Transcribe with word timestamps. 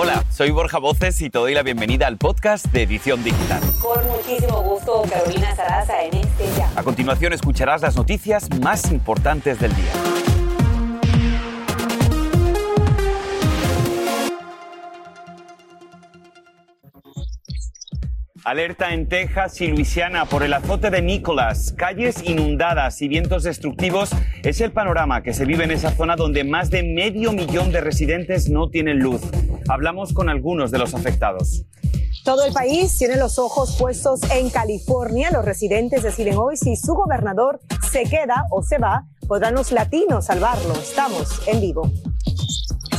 Hola, 0.00 0.24
soy 0.30 0.52
Borja 0.52 0.78
Voces 0.78 1.20
y 1.22 1.28
te 1.28 1.40
doy 1.40 1.54
la 1.54 1.64
bienvenida 1.64 2.06
al 2.06 2.18
podcast 2.18 2.66
de 2.66 2.84
Edición 2.84 3.24
Digital. 3.24 3.60
Con 3.82 4.06
muchísimo 4.06 4.62
gusto, 4.62 5.02
Carolina 5.10 5.56
Sarasa 5.56 6.04
en 6.04 6.18
este 6.18 6.44
ya. 6.56 6.70
A 6.76 6.84
continuación 6.84 7.32
escucharás 7.32 7.82
las 7.82 7.96
noticias 7.96 8.48
más 8.60 8.92
importantes 8.92 9.58
del 9.58 9.74
día. 9.74 9.90
Alerta 18.44 18.94
en 18.94 19.08
Texas 19.08 19.60
y 19.60 19.66
Luisiana 19.66 20.26
por 20.26 20.44
el 20.44 20.54
azote 20.54 20.90
de 20.90 21.02
Nicholas. 21.02 21.74
Calles 21.76 22.22
inundadas 22.22 23.02
y 23.02 23.08
vientos 23.08 23.42
destructivos 23.42 24.10
es 24.44 24.60
el 24.60 24.70
panorama 24.70 25.24
que 25.24 25.34
se 25.34 25.44
vive 25.44 25.64
en 25.64 25.72
esa 25.72 25.90
zona 25.90 26.14
donde 26.14 26.44
más 26.44 26.70
de 26.70 26.84
medio 26.84 27.32
millón 27.32 27.72
de 27.72 27.80
residentes 27.80 28.48
no 28.48 28.70
tienen 28.70 29.00
luz. 29.00 29.22
Hablamos 29.68 30.12
con 30.12 30.28
algunos 30.28 30.70
de 30.70 30.78
los 30.78 30.94
afectados. 30.94 31.64
Todo 32.24 32.44
el 32.44 32.52
país 32.52 32.96
tiene 32.98 33.16
los 33.16 33.38
ojos 33.38 33.76
puestos 33.78 34.20
en 34.30 34.50
California. 34.50 35.30
Los 35.30 35.44
residentes 35.44 36.02
deciden 36.02 36.36
hoy 36.36 36.56
si 36.56 36.76
su 36.76 36.94
gobernador 36.94 37.60
se 37.90 38.04
queda 38.04 38.44
o 38.50 38.62
se 38.62 38.78
va. 38.78 39.06
Podrán 39.26 39.54
los 39.54 39.72
latinos 39.72 40.26
salvarlo. 40.26 40.74
Estamos 40.74 41.42
en 41.46 41.60
vivo. 41.60 41.90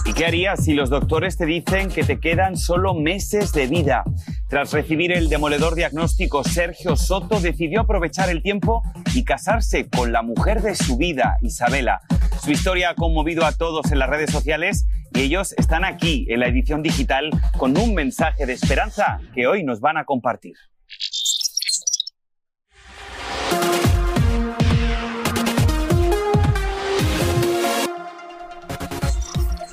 ¿Y 0.05 0.13
qué 0.13 0.25
harías 0.25 0.63
si 0.63 0.73
los 0.73 0.89
doctores 0.89 1.37
te 1.37 1.45
dicen 1.45 1.89
que 1.89 2.03
te 2.03 2.19
quedan 2.19 2.57
solo 2.57 2.93
meses 2.95 3.51
de 3.51 3.67
vida? 3.67 4.03
Tras 4.47 4.73
recibir 4.73 5.11
el 5.11 5.29
demoledor 5.29 5.75
diagnóstico, 5.75 6.43
Sergio 6.43 6.95
Soto 6.95 7.39
decidió 7.39 7.81
aprovechar 7.81 8.29
el 8.29 8.41
tiempo 8.41 8.81
y 9.13 9.23
casarse 9.23 9.87
con 9.87 10.11
la 10.11 10.23
mujer 10.23 10.63
de 10.63 10.73
su 10.73 10.97
vida, 10.97 11.37
Isabela. 11.41 12.01
Su 12.43 12.51
historia 12.51 12.91
ha 12.91 12.95
conmovido 12.95 13.45
a 13.45 13.51
todos 13.51 13.91
en 13.91 13.99
las 13.99 14.09
redes 14.09 14.31
sociales 14.31 14.87
ellos 15.19 15.53
están 15.57 15.83
aquí 15.83 16.25
en 16.29 16.39
la 16.39 16.47
edición 16.47 16.81
digital 16.81 17.29
con 17.57 17.77
un 17.77 17.93
mensaje 17.93 18.45
de 18.45 18.53
esperanza 18.53 19.19
que 19.33 19.47
hoy 19.47 19.63
nos 19.63 19.81
van 19.81 19.97
a 19.97 20.05
compartir. 20.05 20.55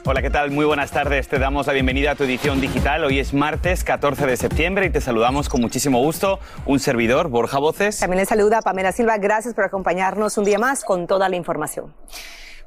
Hola, 0.09 0.23
¿qué 0.23 0.31
tal? 0.31 0.53
Muy 0.53 0.65
buenas 0.65 0.93
tardes. 0.93 1.27
Te 1.27 1.39
damos 1.41 1.67
la 1.67 1.73
bienvenida 1.73 2.13
a 2.13 2.15
tu 2.15 2.25
edición 2.25 2.61
digital. 2.61 3.05
Hoy 3.05 3.19
es 3.19 3.35
martes 3.35 3.83
14 3.83 4.27
de 4.27 4.37
septiembre 4.37 4.87
y 4.87 4.91
te 4.91 5.01
saludamos 5.01 5.49
con 5.49 5.61
muchísimo 5.61 6.01
gusto. 6.01 6.39
Un 6.65 6.79
servidor, 6.79 7.29
Borja 7.29 7.59
Voces. 7.59 7.99
También 7.99 8.21
le 8.21 8.27
saluda 8.27 8.63
Pamela 8.63 8.93
Silva. 8.93 9.19
Gracias 9.19 9.55
por 9.55 9.65
acompañarnos 9.65 10.39
un 10.39 10.45
día 10.45 10.59
más 10.59 10.85
con 10.85 11.09
toda 11.09 11.29
la 11.29 11.35
información. 11.35 11.93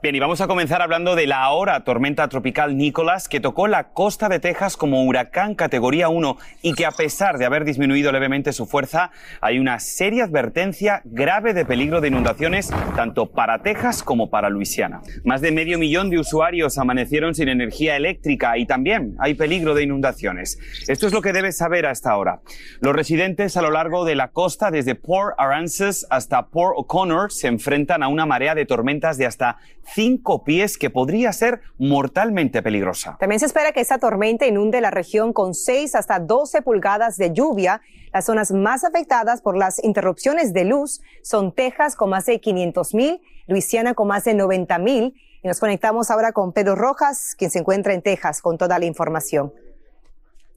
Bien, 0.01 0.15
y 0.15 0.19
vamos 0.21 0.39
a 0.39 0.47
comenzar 0.47 0.81
hablando 0.81 1.13
de 1.13 1.27
la 1.27 1.43
ahora 1.43 1.83
tormenta 1.83 2.29
tropical 2.29 2.77
Nicholas, 2.77 3.27
que 3.27 3.41
tocó 3.41 3.67
la 3.67 3.89
costa 3.89 4.29
de 4.29 4.39
Texas 4.39 4.77
como 4.77 5.03
huracán 5.03 5.55
categoría 5.55 6.07
1 6.07 6.37
y 6.61 6.73
que 6.73 6.85
a 6.85 6.91
pesar 6.91 7.37
de 7.37 7.45
haber 7.45 7.65
disminuido 7.65 8.09
levemente 8.13 8.53
su 8.53 8.65
fuerza, 8.65 9.11
hay 9.41 9.59
una 9.59 9.77
seria 9.81 10.23
advertencia 10.23 11.01
grave 11.03 11.53
de 11.53 11.65
peligro 11.65 11.99
de 11.99 12.07
inundaciones 12.07 12.69
tanto 12.95 13.31
para 13.31 13.61
Texas 13.61 14.01
como 14.01 14.29
para 14.29 14.49
Luisiana. 14.49 15.01
Más 15.25 15.41
de 15.41 15.51
medio 15.51 15.77
millón 15.77 16.09
de 16.09 16.19
usuarios 16.19 16.77
amanecieron 16.77 17.35
sin 17.35 17.49
energía 17.49 17.97
eléctrica 17.97 18.57
y 18.57 18.65
también 18.65 19.17
hay 19.19 19.33
peligro 19.33 19.73
de 19.73 19.83
inundaciones. 19.83 20.59
Esto 20.87 21.07
es 21.07 21.13
lo 21.13 21.21
que 21.21 21.33
debes 21.33 21.57
saber 21.57 21.85
hasta 21.85 22.11
ahora. 22.11 22.39
Los 22.79 22.95
residentes 22.95 23.57
a 23.57 23.61
lo 23.61 23.69
largo 23.69 24.05
de 24.05 24.15
la 24.15 24.29
costa, 24.29 24.71
desde 24.71 24.95
Port 24.95 25.35
Aransas 25.37 26.07
hasta 26.09 26.47
Port 26.47 26.75
O'Connor, 26.77 27.33
se 27.33 27.47
enfrentan 27.47 28.01
a 28.01 28.07
una 28.07 28.25
marea 28.25 28.55
de 28.55 28.65
tormentas 28.65 29.17
de 29.17 29.25
hasta 29.25 29.57
cinco 29.93 30.43
pies 30.43 30.77
que 30.77 30.89
podría 30.89 31.33
ser 31.33 31.61
mortalmente 31.77 32.61
peligrosa. 32.61 33.17
También 33.19 33.39
se 33.39 33.45
espera 33.45 33.71
que 33.71 33.81
esta 33.81 33.97
tormenta 33.97 34.45
inunde 34.45 34.81
la 34.81 34.91
región 34.91 35.33
con 35.33 35.53
6 35.53 35.95
hasta 35.95 36.19
12 36.19 36.61
pulgadas 36.61 37.17
de 37.17 37.33
lluvia. 37.33 37.81
Las 38.13 38.25
zonas 38.25 38.51
más 38.51 38.83
afectadas 38.83 39.41
por 39.41 39.57
las 39.57 39.83
interrupciones 39.83 40.53
de 40.53 40.65
luz 40.65 41.01
son 41.21 41.53
Texas 41.53 41.95
con 41.95 42.09
más 42.09 42.25
de 42.25 42.39
500 42.39 42.93
mil, 42.93 43.21
Luisiana 43.47 43.93
con 43.93 44.07
más 44.07 44.23
de 44.23 44.33
90 44.33 44.77
mil. 44.79 45.15
Y 45.41 45.47
nos 45.47 45.59
conectamos 45.59 46.11
ahora 46.11 46.31
con 46.31 46.51
Pedro 46.51 46.75
Rojas, 46.75 47.35
quien 47.37 47.49
se 47.49 47.59
encuentra 47.59 47.93
en 47.93 48.01
Texas 48.01 48.41
con 48.41 48.57
toda 48.57 48.77
la 48.77 48.85
información. 48.85 49.53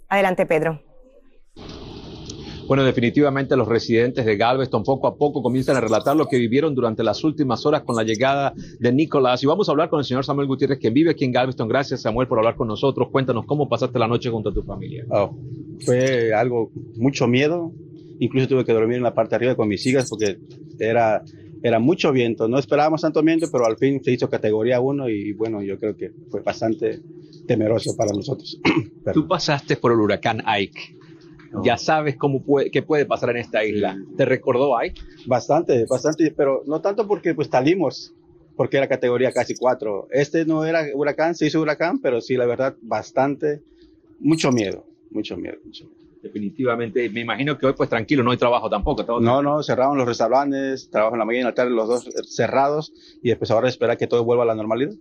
Adelante, 0.08 0.44
Pedro. 0.44 0.91
Bueno, 2.72 2.84
definitivamente 2.84 3.54
los 3.54 3.68
residentes 3.68 4.24
de 4.24 4.34
Galveston 4.38 4.82
poco 4.82 5.06
a 5.06 5.18
poco 5.18 5.42
comienzan 5.42 5.76
a 5.76 5.82
relatar 5.82 6.16
lo 6.16 6.26
que 6.26 6.38
vivieron 6.38 6.74
durante 6.74 7.04
las 7.04 7.22
últimas 7.22 7.66
horas 7.66 7.82
con 7.82 7.94
la 7.94 8.02
llegada 8.02 8.54
de 8.80 8.90
Nicolás. 8.90 9.42
Y 9.42 9.46
vamos 9.46 9.68
a 9.68 9.72
hablar 9.72 9.90
con 9.90 9.98
el 9.98 10.06
señor 10.06 10.24
Samuel 10.24 10.46
Gutiérrez, 10.46 10.78
quien 10.78 10.94
vive 10.94 11.10
aquí 11.10 11.26
en 11.26 11.32
Galveston. 11.32 11.68
Gracias, 11.68 12.00
Samuel, 12.00 12.28
por 12.28 12.38
hablar 12.38 12.56
con 12.56 12.68
nosotros. 12.68 13.10
Cuéntanos 13.12 13.44
cómo 13.44 13.68
pasaste 13.68 13.98
la 13.98 14.08
noche 14.08 14.30
junto 14.30 14.48
a 14.48 14.54
tu 14.54 14.62
familia. 14.62 15.04
Oh, 15.10 15.36
fue 15.84 16.32
algo, 16.32 16.70
mucho 16.96 17.28
miedo. 17.28 17.74
Incluso 18.20 18.48
tuve 18.48 18.64
que 18.64 18.72
dormir 18.72 18.96
en 18.96 19.02
la 19.02 19.12
parte 19.12 19.32
de 19.32 19.36
arriba 19.36 19.54
con 19.54 19.68
mis 19.68 19.86
hijas 19.86 20.08
porque 20.08 20.38
era, 20.78 21.22
era 21.62 21.78
mucho 21.78 22.10
viento. 22.10 22.48
No 22.48 22.58
esperábamos 22.58 23.02
tanto 23.02 23.22
viento, 23.22 23.48
pero 23.52 23.66
al 23.66 23.76
fin 23.76 24.02
se 24.02 24.12
hizo 24.12 24.30
categoría 24.30 24.80
1 24.80 25.10
y 25.10 25.32
bueno, 25.34 25.60
yo 25.62 25.78
creo 25.78 25.94
que 25.94 26.10
fue 26.30 26.40
bastante 26.40 27.02
temeroso 27.46 27.94
para 27.98 28.12
nosotros. 28.12 28.58
Tú 29.12 29.28
pasaste 29.28 29.76
por 29.76 29.92
el 29.92 29.98
huracán 29.98 30.42
Ike 30.46 31.02
ya 31.62 31.76
sabes 31.76 32.16
cómo 32.16 32.42
puede, 32.42 32.70
qué 32.70 32.82
puede 32.82 33.06
pasar 33.06 33.30
en 33.30 33.38
esta 33.38 33.64
isla. 33.64 33.96
¿Te 34.16 34.24
recordó 34.24 34.76
ahí? 34.76 34.92
Bastante, 35.26 35.86
bastante, 35.86 36.32
pero 36.36 36.62
no 36.66 36.80
tanto 36.80 37.06
porque 37.06 37.34
pues 37.34 37.48
salimos, 37.48 38.14
porque 38.56 38.76
era 38.78 38.88
categoría 38.88 39.32
casi 39.32 39.54
4. 39.54 40.08
Este 40.10 40.44
no 40.44 40.64
era 40.64 40.84
huracán, 40.94 41.34
se 41.34 41.46
hizo 41.46 41.60
huracán, 41.60 42.00
pero 42.00 42.20
sí, 42.20 42.36
la 42.36 42.46
verdad, 42.46 42.76
bastante, 42.80 43.62
mucho 44.20 44.52
miedo, 44.52 44.86
mucho 45.10 45.36
miedo, 45.36 45.58
mucho 45.64 45.88
Definitivamente, 46.22 47.10
me 47.10 47.20
imagino 47.20 47.58
que 47.58 47.66
hoy 47.66 47.72
pues 47.72 47.90
tranquilo, 47.90 48.22
no 48.22 48.30
hay 48.30 48.36
trabajo 48.36 48.70
tampoco. 48.70 49.20
no, 49.20 49.42
no, 49.42 49.60
cerraron 49.64 49.98
los 49.98 50.06
restaurantes, 50.06 50.88
trabajo 50.88 51.16
en 51.16 51.18
la 51.18 51.24
mañana 51.24 51.38
y 51.38 51.40
en 51.40 51.46
la 51.46 51.54
tarde, 51.54 51.70
los 51.70 51.88
dos 51.88 52.08
cerrados, 52.28 52.92
y 53.22 53.30
después 53.30 53.50
ahora 53.50 53.68
espera 53.68 53.96
que 53.96 54.06
todo 54.06 54.22
vuelva 54.22 54.44
a 54.44 54.46
la 54.46 54.54
normalidad. 54.54 54.92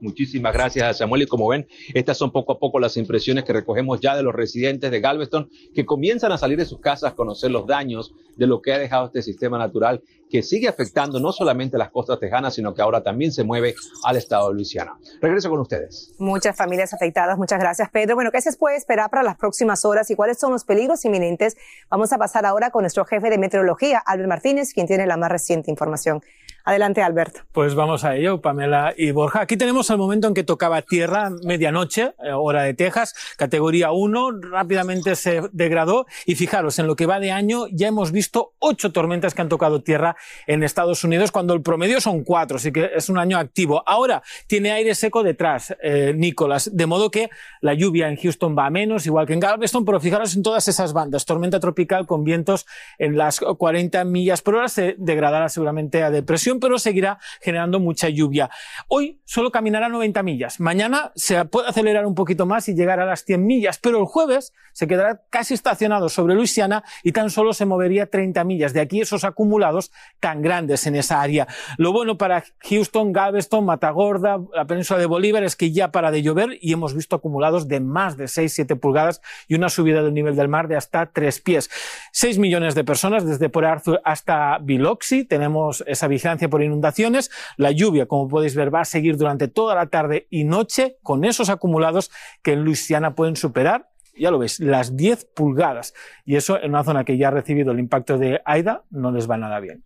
Muchísimas 0.00 0.52
gracias, 0.52 0.98
Samuel. 0.98 1.22
Y 1.22 1.26
como 1.26 1.48
ven, 1.48 1.66
estas 1.94 2.18
son 2.18 2.32
poco 2.32 2.52
a 2.52 2.58
poco 2.58 2.78
las 2.78 2.96
impresiones 2.96 3.44
que 3.44 3.52
recogemos 3.52 4.00
ya 4.00 4.16
de 4.16 4.22
los 4.22 4.34
residentes 4.34 4.90
de 4.90 5.00
Galveston 5.00 5.48
que 5.74 5.86
comienzan 5.86 6.32
a 6.32 6.38
salir 6.38 6.58
de 6.58 6.64
sus 6.64 6.80
casas, 6.80 7.12
a 7.12 7.14
conocer 7.14 7.50
los 7.50 7.66
daños 7.66 8.14
de 8.36 8.46
lo 8.46 8.62
que 8.62 8.72
ha 8.72 8.78
dejado 8.78 9.06
este 9.06 9.22
sistema 9.22 9.58
natural 9.58 10.02
que 10.30 10.42
sigue 10.42 10.68
afectando 10.68 11.18
no 11.18 11.32
solamente 11.32 11.76
las 11.76 11.90
costas 11.90 12.18
tejanas, 12.20 12.54
sino 12.54 12.72
que 12.72 12.80
ahora 12.80 13.02
también 13.02 13.32
se 13.32 13.42
mueve 13.42 13.74
al 14.04 14.16
estado 14.16 14.48
de 14.48 14.54
Luisiana. 14.54 14.96
Regreso 15.20 15.50
con 15.50 15.60
ustedes. 15.60 16.14
Muchas 16.18 16.56
familias 16.56 16.94
afectadas. 16.94 17.36
Muchas 17.36 17.58
gracias, 17.58 17.90
Pedro. 17.90 18.14
Bueno, 18.14 18.30
¿qué 18.30 18.40
se 18.40 18.56
puede 18.56 18.76
esperar 18.76 19.10
para 19.10 19.22
las 19.24 19.36
próximas 19.36 19.84
horas 19.84 20.10
y 20.10 20.14
cuáles 20.14 20.38
son 20.38 20.52
los 20.52 20.64
peligros 20.64 21.04
inminentes? 21.04 21.56
Vamos 21.90 22.12
a 22.12 22.18
pasar 22.18 22.46
ahora 22.46 22.70
con 22.70 22.82
nuestro 22.82 23.04
jefe 23.04 23.28
de 23.28 23.38
meteorología, 23.38 23.98
Albert 23.98 24.28
Martínez, 24.28 24.72
quien 24.72 24.86
tiene 24.86 25.06
la 25.06 25.16
más 25.16 25.30
reciente 25.30 25.70
información. 25.70 26.22
Adelante, 26.64 27.02
Alberto. 27.02 27.40
Pues 27.52 27.74
vamos 27.74 28.04
a 28.04 28.16
ello, 28.16 28.40
Pamela 28.40 28.94
y 28.96 29.10
Borja. 29.10 29.40
Aquí 29.40 29.56
tenemos 29.56 29.90
el 29.90 29.98
momento 29.98 30.28
en 30.28 30.34
que 30.34 30.44
tocaba 30.44 30.82
tierra, 30.82 31.30
medianoche, 31.44 32.14
eh, 32.22 32.32
hora 32.32 32.62
de 32.62 32.74
Texas, 32.74 33.14
categoría 33.36 33.92
1, 33.92 34.40
rápidamente 34.50 35.16
se 35.16 35.42
degradó 35.52 36.06
y 36.26 36.34
fijaros, 36.34 36.78
en 36.78 36.86
lo 36.86 36.96
que 36.96 37.06
va 37.06 37.20
de 37.20 37.32
año 37.32 37.66
ya 37.72 37.88
hemos 37.88 38.12
visto 38.12 38.52
ocho 38.58 38.92
tormentas 38.92 39.34
que 39.34 39.42
han 39.42 39.48
tocado 39.48 39.82
tierra 39.82 40.16
en 40.46 40.62
Estados 40.62 41.04
Unidos, 41.04 41.30
cuando 41.30 41.54
el 41.54 41.62
promedio 41.62 42.00
son 42.00 42.24
cuatro, 42.24 42.56
así 42.56 42.72
que 42.72 42.90
es 42.94 43.08
un 43.08 43.18
año 43.18 43.38
activo. 43.38 43.82
Ahora 43.86 44.22
tiene 44.46 44.72
aire 44.72 44.94
seco 44.94 45.22
detrás, 45.22 45.74
eh, 45.82 46.12
Nicolás, 46.16 46.70
de 46.72 46.86
modo 46.86 47.10
que 47.10 47.30
la 47.60 47.74
lluvia 47.74 48.08
en 48.08 48.16
Houston 48.16 48.56
va 48.56 48.66
a 48.66 48.70
menos, 48.70 49.06
igual 49.06 49.26
que 49.26 49.32
en 49.32 49.40
Galveston, 49.40 49.84
pero 49.84 50.00
fijaros 50.00 50.36
en 50.36 50.42
todas 50.42 50.68
esas 50.68 50.92
bandas. 50.92 51.24
Tormenta 51.24 51.60
tropical 51.60 52.06
con 52.06 52.24
vientos 52.24 52.66
en 52.98 53.16
las 53.16 53.40
40 53.40 54.04
millas 54.04 54.42
por 54.42 54.56
hora 54.56 54.68
se 54.68 54.94
degradará 54.98 55.48
seguramente 55.48 56.02
a 56.02 56.10
depresión 56.10 56.49
pero 56.58 56.78
seguirá 56.78 57.18
generando 57.40 57.78
mucha 57.78 58.08
lluvia. 58.08 58.50
Hoy 58.88 59.20
solo 59.24 59.52
caminará 59.52 59.88
90 59.88 60.22
millas. 60.22 60.58
Mañana 60.58 61.12
se 61.14 61.44
puede 61.44 61.68
acelerar 61.68 62.06
un 62.06 62.14
poquito 62.14 62.46
más 62.46 62.68
y 62.68 62.74
llegar 62.74 62.98
a 62.98 63.06
las 63.06 63.24
100 63.24 63.46
millas, 63.46 63.78
pero 63.78 63.98
el 63.98 64.06
jueves 64.06 64.52
se 64.72 64.86
quedará 64.86 65.22
casi 65.30 65.54
estacionado 65.54 66.08
sobre 66.08 66.34
Luisiana 66.34 66.82
y 67.02 67.12
tan 67.12 67.30
solo 67.30 67.52
se 67.52 67.66
movería 67.66 68.06
30 68.06 68.42
millas. 68.44 68.72
De 68.72 68.80
aquí 68.80 69.00
esos 69.00 69.24
acumulados 69.24 69.92
tan 70.20 70.42
grandes 70.42 70.86
en 70.86 70.96
esa 70.96 71.20
área. 71.20 71.46
Lo 71.76 71.92
bueno 71.92 72.16
para 72.16 72.44
Houston, 72.68 73.12
Galveston, 73.12 73.64
Matagorda, 73.64 74.38
la 74.54 74.66
península 74.66 74.98
de 74.98 75.06
Bolívar 75.06 75.44
es 75.44 75.56
que 75.56 75.72
ya 75.72 75.92
para 75.92 76.10
de 76.10 76.22
llover 76.22 76.58
y 76.60 76.72
hemos 76.72 76.94
visto 76.94 77.16
acumulados 77.16 77.68
de 77.68 77.80
más 77.80 78.16
de 78.16 78.24
6-7 78.24 78.78
pulgadas 78.78 79.20
y 79.48 79.54
una 79.54 79.68
subida 79.68 80.02
del 80.02 80.14
nivel 80.14 80.36
del 80.36 80.48
mar 80.48 80.68
de 80.68 80.76
hasta 80.76 81.06
3 81.06 81.40
pies. 81.40 81.70
6 82.12 82.38
millones 82.38 82.74
de 82.74 82.84
personas 82.84 83.26
desde 83.26 83.48
Port 83.48 83.66
Arthur 83.66 84.00
hasta 84.04 84.58
Biloxi. 84.58 85.24
Tenemos 85.24 85.84
esa 85.86 86.08
vigilancia 86.08 86.39
por 86.48 86.62
inundaciones. 86.62 87.30
La 87.56 87.70
lluvia, 87.70 88.06
como 88.06 88.28
podéis 88.28 88.54
ver, 88.54 88.74
va 88.74 88.80
a 88.80 88.84
seguir 88.84 89.16
durante 89.16 89.48
toda 89.48 89.74
la 89.74 89.86
tarde 89.86 90.26
y 90.30 90.44
noche 90.44 90.96
con 91.02 91.24
esos 91.24 91.50
acumulados 91.50 92.10
que 92.42 92.52
en 92.52 92.64
Luisiana 92.64 93.14
pueden 93.14 93.36
superar 93.36 93.90
ya 94.20 94.30
lo 94.30 94.38
veis, 94.38 94.60
las 94.60 94.96
10 94.96 95.26
pulgadas. 95.34 95.94
Y 96.24 96.36
eso 96.36 96.60
en 96.60 96.70
una 96.70 96.84
zona 96.84 97.04
que 97.04 97.16
ya 97.16 97.28
ha 97.28 97.30
recibido 97.30 97.72
el 97.72 97.78
impacto 97.78 98.18
de 98.18 98.40
Aida 98.44 98.84
no 98.90 99.10
les 99.10 99.28
va 99.28 99.36
nada 99.36 99.60
bien. 99.60 99.82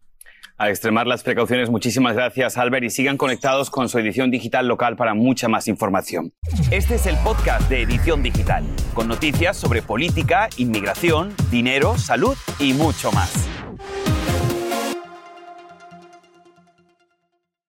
A 0.57 0.71
extremar 0.71 1.09
las 1.09 1.25
precauciones, 1.25 1.69
muchísimas 1.69 2.15
gracias 2.15 2.57
Albert 2.57 2.85
y 2.85 2.91
sigan 2.91 3.17
conectados 3.17 3.71
con 3.71 3.89
su 3.89 3.99
edición 3.99 4.31
digital 4.31 4.69
local 4.69 4.95
para 4.95 5.13
mucha 5.15 5.49
más 5.49 5.67
información. 5.67 6.33
Este 6.71 6.95
es 6.95 7.07
el 7.07 7.17
podcast 7.25 7.69
de 7.69 7.83
Edición 7.83 8.23
Digital, 8.23 8.65
con 8.95 9.09
noticias 9.09 9.57
sobre 9.57 9.83
política, 9.83 10.49
inmigración, 10.57 11.35
dinero, 11.51 11.99
salud 11.99 12.37
y 12.61 12.73
mucho 12.73 13.11
más. 13.11 13.44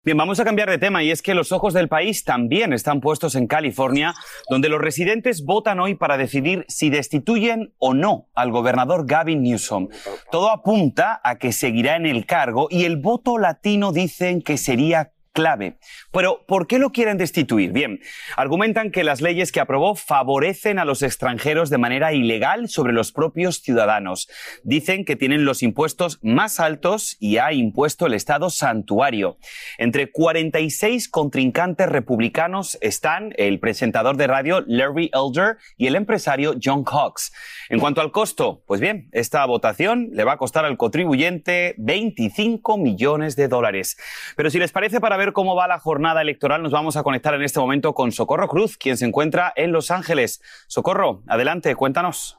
Bien, 0.05 0.17
vamos 0.17 0.39
a 0.39 0.45
cambiar 0.45 0.69
de 0.69 0.77
tema 0.77 1.01
y 1.01 1.09
es 1.09 1.23
que 1.23 1.33
los 1.33 1.51
ojos 1.51 1.73
del 1.73 1.87
país 1.87 2.23
también 2.23 2.73
están 2.73 3.01
puestos 3.01 3.33
en 3.33 3.47
California, 3.47 4.13
donde 4.51 4.69
los 4.69 4.79
residentes 4.79 5.43
votan 5.43 5.79
hoy 5.79 5.95
para 5.95 6.15
decidir 6.15 6.63
si 6.67 6.91
destituyen 6.91 7.73
o 7.79 7.95
no 7.95 8.27
al 8.35 8.51
gobernador 8.51 9.07
Gavin 9.07 9.41
Newsom. 9.41 9.87
Todo 10.29 10.51
apunta 10.51 11.19
a 11.23 11.39
que 11.39 11.51
seguirá 11.51 11.95
en 11.95 12.05
el 12.05 12.27
cargo 12.27 12.67
y 12.69 12.83
el 12.83 12.97
voto 12.97 13.39
latino 13.39 13.91
dicen 13.91 14.43
que 14.43 14.59
sería 14.59 15.14
clave. 15.35 15.77
Pero, 16.11 16.45
¿por 16.47 16.65
qué 16.65 16.79
lo 16.79 16.91
quieren 16.91 17.17
destituir? 17.17 17.73
Bien, 17.73 17.99
argumentan 18.37 18.89
que 18.89 19.03
las 19.03 19.21
leyes 19.21 19.51
que 19.51 19.59
aprobó 19.59 19.95
favorecen 19.95 20.79
a 20.79 20.85
los 20.85 21.03
extranjeros 21.03 21.69
de 21.69 21.77
manera 21.77 22.13
ilegal 22.13 22.69
sobre 22.69 22.93
los 22.93 23.11
propios 23.11 23.57
ciudadanos. 23.57 24.29
Dicen 24.63 25.03
que 25.03 25.17
tienen 25.17 25.43
los 25.43 25.61
impuestos 25.61 26.19
más 26.23 26.59
altos 26.59 27.17
y 27.19 27.37
ha 27.37 27.51
impuesto 27.51 28.05
el 28.07 28.13
Estado 28.13 28.49
santuario. 28.49 29.37
Entre 29.77 30.09
46 30.09 31.09
contrincantes 31.09 31.89
republicanos 31.89 32.77
están 32.79 33.33
el 33.37 33.59
presentador 33.59 34.15
de 34.15 34.27
radio 34.27 34.63
Larry 34.65 35.11
Elder 35.13 35.57
y 35.77 35.87
el 35.87 35.97
empresario 35.97 36.55
John 36.63 36.85
Cox. 36.85 37.33
En 37.69 37.79
cuanto 37.79 37.99
al 37.99 38.11
costo, 38.11 38.63
pues 38.65 38.79
bien, 38.79 39.09
esta 39.11 39.45
votación 39.45 40.11
le 40.13 40.23
va 40.23 40.33
a 40.33 40.37
costar 40.37 40.63
al 40.63 40.77
contribuyente 40.77 41.75
25 41.77 42.77
millones 42.77 43.35
de 43.35 43.49
dólares. 43.49 43.97
Pero 44.37 44.49
si 44.49 44.59
les 44.59 44.71
parece 44.71 45.01
para 45.01 45.17
ver 45.17 45.24
cómo 45.33 45.55
va 45.55 45.67
la 45.67 45.79
jornada 45.79 46.21
electoral, 46.21 46.61
nos 46.61 46.71
vamos 46.71 46.97
a 46.97 47.03
conectar 47.03 47.33
en 47.33 47.43
este 47.43 47.59
momento 47.59 47.93
con 47.93 48.11
Socorro 48.11 48.47
Cruz, 48.47 48.77
quien 48.77 48.97
se 48.97 49.05
encuentra 49.05 49.53
en 49.55 49.71
Los 49.71 49.91
Ángeles. 49.91 50.41
Socorro, 50.67 51.21
adelante, 51.27 51.75
cuéntanos. 51.75 52.37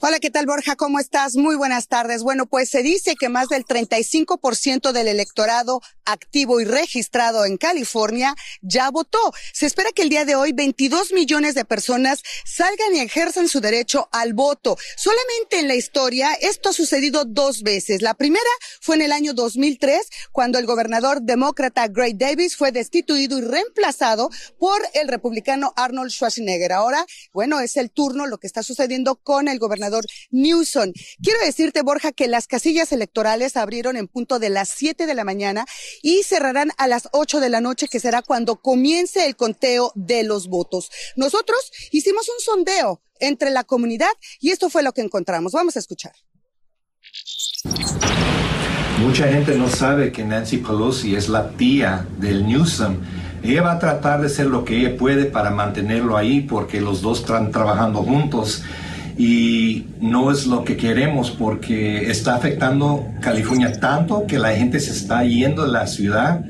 Hola, 0.00 0.18
¿qué 0.18 0.30
tal 0.30 0.46
Borja? 0.46 0.76
¿Cómo 0.76 0.98
estás? 0.98 1.36
Muy 1.36 1.56
buenas 1.56 1.88
tardes. 1.88 2.22
Bueno, 2.22 2.46
pues 2.46 2.70
se 2.70 2.82
dice 2.82 3.16
que 3.16 3.28
más 3.28 3.48
del 3.48 3.64
35% 3.64 4.92
del 4.92 5.08
electorado 5.08 5.82
activo 6.04 6.60
y 6.60 6.64
registrado 6.64 7.44
en 7.44 7.56
California 7.56 8.34
ya 8.62 8.90
votó. 8.90 9.18
Se 9.52 9.66
espera 9.66 9.90
que 9.92 10.02
el 10.02 10.08
día 10.08 10.24
de 10.24 10.36
hoy 10.36 10.52
22 10.52 11.12
millones 11.12 11.54
de 11.54 11.64
personas 11.64 12.22
salgan 12.44 12.94
y 12.94 13.00
ejerzan 13.00 13.48
su 13.48 13.60
derecho 13.60 14.08
al 14.12 14.32
voto. 14.34 14.76
Solamente 14.96 15.60
en 15.60 15.68
la 15.68 15.74
historia 15.74 16.32
esto 16.40 16.70
ha 16.70 16.72
sucedido 16.72 17.24
dos 17.24 17.62
veces. 17.62 18.02
La 18.02 18.14
primera 18.14 18.44
fue 18.80 18.96
en 18.96 19.02
el 19.02 19.12
año 19.12 19.34
2003, 19.34 20.08
cuando 20.32 20.58
el 20.58 20.66
gobernador 20.66 21.22
demócrata 21.22 21.88
Gray 21.88 22.14
Davis 22.14 22.56
fue 22.56 22.72
destituido 22.72 23.38
y 23.38 23.42
reemplazado 23.42 24.30
por 24.58 24.80
el 24.94 25.08
republicano 25.08 25.72
Arnold 25.76 26.10
Schwarzenegger. 26.10 26.72
Ahora, 26.72 27.04
bueno, 27.32 27.60
es 27.60 27.76
el 27.76 27.90
turno 27.90 28.26
lo 28.26 28.38
que 28.38 28.46
está 28.46 28.62
sucediendo 28.62 29.16
con 29.16 29.48
el 29.48 29.58
gobernador 29.58 29.73
Newsom. 30.30 30.92
Quiero 31.22 31.38
decirte, 31.44 31.82
Borja, 31.82 32.12
que 32.12 32.28
las 32.28 32.46
casillas 32.46 32.92
electorales 32.92 33.56
abrieron 33.56 33.96
en 33.96 34.08
punto 34.08 34.38
de 34.38 34.50
las 34.50 34.68
7 34.70 35.06
de 35.06 35.14
la 35.14 35.24
mañana 35.24 35.66
y 36.02 36.22
cerrarán 36.22 36.70
a 36.78 36.88
las 36.88 37.08
8 37.12 37.40
de 37.40 37.48
la 37.48 37.60
noche, 37.60 37.88
que 37.88 38.00
será 38.00 38.22
cuando 38.22 38.56
comience 38.56 39.26
el 39.26 39.36
conteo 39.36 39.92
de 39.94 40.22
los 40.22 40.48
votos. 40.48 40.90
Nosotros 41.16 41.70
hicimos 41.90 42.28
un 42.28 42.40
sondeo 42.40 43.02
entre 43.20 43.50
la 43.50 43.64
comunidad 43.64 44.10
y 44.40 44.50
esto 44.50 44.70
fue 44.70 44.82
lo 44.82 44.92
que 44.92 45.02
encontramos. 45.02 45.52
Vamos 45.52 45.76
a 45.76 45.80
escuchar. 45.80 46.12
Mucha 49.00 49.28
gente 49.28 49.56
no 49.56 49.68
sabe 49.68 50.12
que 50.12 50.24
Nancy 50.24 50.58
Pelosi 50.58 51.14
es 51.14 51.28
la 51.28 51.50
tía 51.50 52.06
del 52.18 52.46
Newsom. 52.46 52.96
Ella 53.42 53.62
va 53.62 53.72
a 53.72 53.78
tratar 53.78 54.20
de 54.20 54.28
hacer 54.28 54.46
lo 54.46 54.64
que 54.64 54.78
ella 54.78 54.96
puede 54.96 55.26
para 55.26 55.50
mantenerlo 55.50 56.16
ahí 56.16 56.40
porque 56.40 56.80
los 56.80 57.02
dos 57.02 57.20
están 57.20 57.50
trabajando 57.50 58.02
juntos 58.02 58.62
y 59.16 59.86
no 60.00 60.30
es 60.30 60.46
lo 60.46 60.64
que 60.64 60.76
queremos 60.76 61.30
porque 61.30 62.10
está 62.10 62.34
afectando 62.34 63.06
California 63.20 63.72
tanto 63.78 64.26
que 64.26 64.38
la 64.38 64.52
gente 64.52 64.80
se 64.80 64.92
está 64.92 65.24
yendo 65.24 65.64
de 65.64 65.72
la 65.72 65.86
ciudad. 65.86 66.44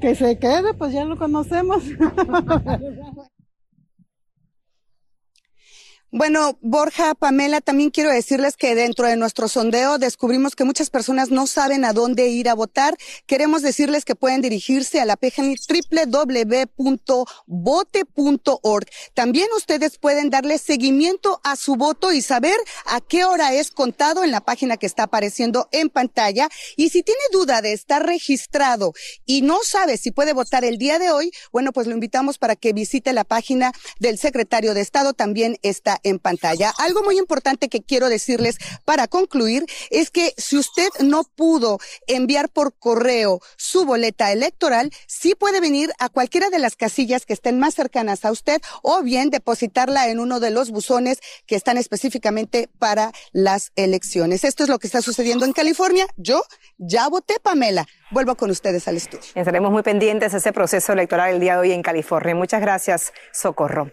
Que 0.00 0.14
se 0.14 0.38
quede, 0.38 0.74
pues 0.74 0.92
ya 0.92 1.04
lo 1.04 1.16
conocemos. 1.16 1.82
Bueno, 6.12 6.58
Borja, 6.60 7.14
Pamela, 7.14 7.60
también 7.60 7.90
quiero 7.90 8.10
decirles 8.10 8.56
que 8.56 8.74
dentro 8.74 9.06
de 9.06 9.14
nuestro 9.14 9.46
sondeo 9.46 9.96
descubrimos 9.96 10.56
que 10.56 10.64
muchas 10.64 10.90
personas 10.90 11.30
no 11.30 11.46
saben 11.46 11.84
a 11.84 11.92
dónde 11.92 12.26
ir 12.26 12.48
a 12.48 12.54
votar. 12.54 12.96
Queremos 13.26 13.62
decirles 13.62 14.04
que 14.04 14.16
pueden 14.16 14.42
dirigirse 14.42 15.00
a 15.00 15.04
la 15.04 15.16
página 15.16 15.54
www.vote.org. 15.94 16.66
También 19.14 19.46
ustedes 19.56 19.98
pueden 19.98 20.30
darle 20.30 20.58
seguimiento 20.58 21.40
a 21.44 21.54
su 21.54 21.76
voto 21.76 22.10
y 22.10 22.22
saber 22.22 22.56
a 22.86 23.00
qué 23.00 23.24
hora 23.24 23.54
es 23.54 23.70
contado 23.70 24.24
en 24.24 24.32
la 24.32 24.40
página 24.40 24.78
que 24.78 24.86
está 24.86 25.04
apareciendo 25.04 25.68
en 25.70 25.90
pantalla. 25.90 26.48
Y 26.76 26.88
si 26.88 27.04
tiene 27.04 27.20
duda 27.30 27.62
de 27.62 27.72
estar 27.72 28.04
registrado 28.04 28.94
y 29.26 29.42
no 29.42 29.60
sabe 29.62 29.96
si 29.96 30.10
puede 30.10 30.32
votar 30.32 30.64
el 30.64 30.76
día 30.76 30.98
de 30.98 31.12
hoy, 31.12 31.30
bueno, 31.52 31.70
pues 31.70 31.86
lo 31.86 31.94
invitamos 31.94 32.36
para 32.36 32.56
que 32.56 32.72
visite 32.72 33.12
la 33.12 33.22
página 33.22 33.70
del 34.00 34.18
secretario 34.18 34.74
de 34.74 34.80
Estado. 34.80 35.14
También 35.14 35.56
está 35.62 35.99
en 36.02 36.18
pantalla. 36.18 36.72
Algo 36.78 37.02
muy 37.02 37.18
importante 37.18 37.68
que 37.68 37.82
quiero 37.82 38.08
decirles 38.08 38.58
para 38.84 39.08
concluir 39.08 39.64
es 39.90 40.10
que 40.10 40.34
si 40.36 40.56
usted 40.56 40.88
no 41.00 41.24
pudo 41.24 41.78
enviar 42.06 42.48
por 42.48 42.74
correo 42.74 43.40
su 43.56 43.84
boleta 43.84 44.32
electoral, 44.32 44.90
sí 45.06 45.34
puede 45.34 45.60
venir 45.60 45.92
a 45.98 46.08
cualquiera 46.08 46.50
de 46.50 46.58
las 46.58 46.76
casillas 46.76 47.26
que 47.26 47.32
estén 47.32 47.58
más 47.58 47.74
cercanas 47.74 48.24
a 48.24 48.32
usted 48.32 48.60
o 48.82 49.02
bien 49.02 49.30
depositarla 49.30 50.08
en 50.08 50.20
uno 50.20 50.40
de 50.40 50.50
los 50.50 50.70
buzones 50.70 51.18
que 51.46 51.56
están 51.56 51.76
específicamente 51.76 52.68
para 52.78 53.12
las 53.32 53.72
elecciones. 53.76 54.44
Esto 54.44 54.64
es 54.64 54.68
lo 54.68 54.78
que 54.78 54.86
está 54.86 55.02
sucediendo 55.02 55.44
en 55.44 55.52
California. 55.52 56.06
Yo 56.16 56.42
ya 56.78 57.08
voté, 57.08 57.38
Pamela. 57.40 57.86
Vuelvo 58.10 58.34
con 58.34 58.50
ustedes 58.50 58.88
al 58.88 58.96
estudio. 58.96 59.24
Estaremos 59.34 59.70
muy 59.70 59.82
pendientes 59.82 60.32
de 60.32 60.38
ese 60.38 60.52
proceso 60.52 60.92
electoral 60.92 61.34
el 61.34 61.40
día 61.40 61.54
de 61.54 61.60
hoy 61.60 61.72
en 61.72 61.82
California. 61.82 62.34
Muchas 62.34 62.60
gracias, 62.60 63.12
Socorro. 63.32 63.90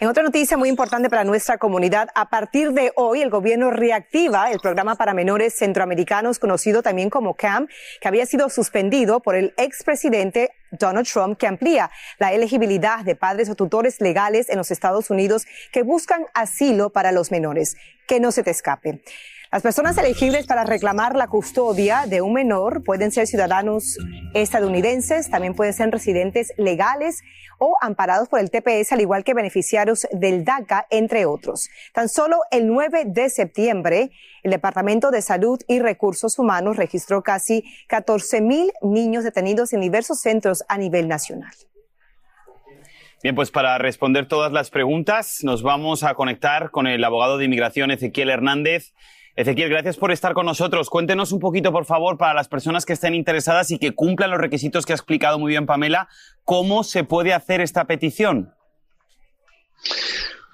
En 0.00 0.08
otra 0.08 0.24
noticia 0.24 0.56
muy 0.56 0.68
importante 0.68 1.08
para 1.08 1.22
nuestra 1.22 1.56
comunidad, 1.56 2.08
a 2.16 2.28
partir 2.28 2.72
de 2.72 2.92
hoy 2.96 3.22
el 3.22 3.30
gobierno 3.30 3.70
reactiva 3.70 4.50
el 4.50 4.58
programa 4.58 4.96
para 4.96 5.14
menores 5.14 5.54
centroamericanos 5.56 6.40
conocido 6.40 6.82
también 6.82 7.10
como 7.10 7.34
CAM, 7.34 7.68
que 8.00 8.08
había 8.08 8.26
sido 8.26 8.50
suspendido 8.50 9.20
por 9.20 9.36
el 9.36 9.54
expresidente 9.56 10.50
Donald 10.72 11.06
Trump, 11.06 11.38
que 11.38 11.46
amplía 11.46 11.92
la 12.18 12.32
elegibilidad 12.32 13.04
de 13.04 13.14
padres 13.14 13.48
o 13.48 13.54
tutores 13.54 14.00
legales 14.00 14.50
en 14.50 14.58
los 14.58 14.72
Estados 14.72 15.10
Unidos 15.10 15.46
que 15.72 15.84
buscan 15.84 16.26
asilo 16.34 16.90
para 16.90 17.12
los 17.12 17.30
menores. 17.30 17.76
Que 18.08 18.18
no 18.18 18.32
se 18.32 18.42
te 18.42 18.50
escape. 18.50 19.00
Las 19.54 19.62
personas 19.62 19.96
elegibles 19.98 20.48
para 20.48 20.64
reclamar 20.64 21.14
la 21.14 21.28
custodia 21.28 22.06
de 22.08 22.22
un 22.22 22.32
menor 22.32 22.82
pueden 22.82 23.12
ser 23.12 23.28
ciudadanos 23.28 23.98
estadounidenses, 24.34 25.30
también 25.30 25.54
pueden 25.54 25.72
ser 25.72 25.92
residentes 25.92 26.52
legales 26.58 27.22
o 27.60 27.76
amparados 27.80 28.28
por 28.28 28.40
el 28.40 28.50
TPS, 28.50 28.90
al 28.90 29.00
igual 29.00 29.22
que 29.22 29.32
beneficiarios 29.32 30.08
del 30.10 30.44
DACA, 30.44 30.88
entre 30.90 31.24
otros. 31.24 31.68
Tan 31.92 32.08
solo 32.08 32.38
el 32.50 32.66
9 32.66 33.04
de 33.06 33.30
septiembre, 33.30 34.10
el 34.42 34.50
Departamento 34.50 35.12
de 35.12 35.22
Salud 35.22 35.60
y 35.68 35.78
Recursos 35.78 36.36
Humanos 36.40 36.76
registró 36.76 37.22
casi 37.22 37.62
14 37.86 38.40
mil 38.40 38.72
niños 38.82 39.22
detenidos 39.22 39.72
en 39.72 39.82
diversos 39.82 40.18
centros 40.18 40.64
a 40.66 40.78
nivel 40.78 41.06
nacional. 41.06 41.52
Bien, 43.22 43.36
pues 43.36 43.52
para 43.52 43.78
responder 43.78 44.26
todas 44.26 44.50
las 44.50 44.70
preguntas, 44.70 45.38
nos 45.44 45.62
vamos 45.62 46.02
a 46.02 46.14
conectar 46.14 46.72
con 46.72 46.88
el 46.88 47.04
abogado 47.04 47.38
de 47.38 47.44
inmigración 47.44 47.92
Ezequiel 47.92 48.30
Hernández. 48.30 48.92
Ezequiel, 49.36 49.68
gracias 49.68 49.96
por 49.96 50.12
estar 50.12 50.32
con 50.32 50.46
nosotros. 50.46 50.88
Cuéntenos 50.88 51.32
un 51.32 51.40
poquito, 51.40 51.72
por 51.72 51.86
favor, 51.86 52.16
para 52.16 52.34
las 52.34 52.46
personas 52.46 52.86
que 52.86 52.92
estén 52.92 53.14
interesadas 53.14 53.72
y 53.72 53.78
que 53.80 53.92
cumplan 53.92 54.30
los 54.30 54.40
requisitos 54.40 54.86
que 54.86 54.92
ha 54.92 54.96
explicado 54.96 55.40
muy 55.40 55.50
bien 55.50 55.66
Pamela, 55.66 56.08
cómo 56.44 56.84
se 56.84 57.02
puede 57.02 57.32
hacer 57.32 57.60
esta 57.60 57.84
petición. 57.86 58.54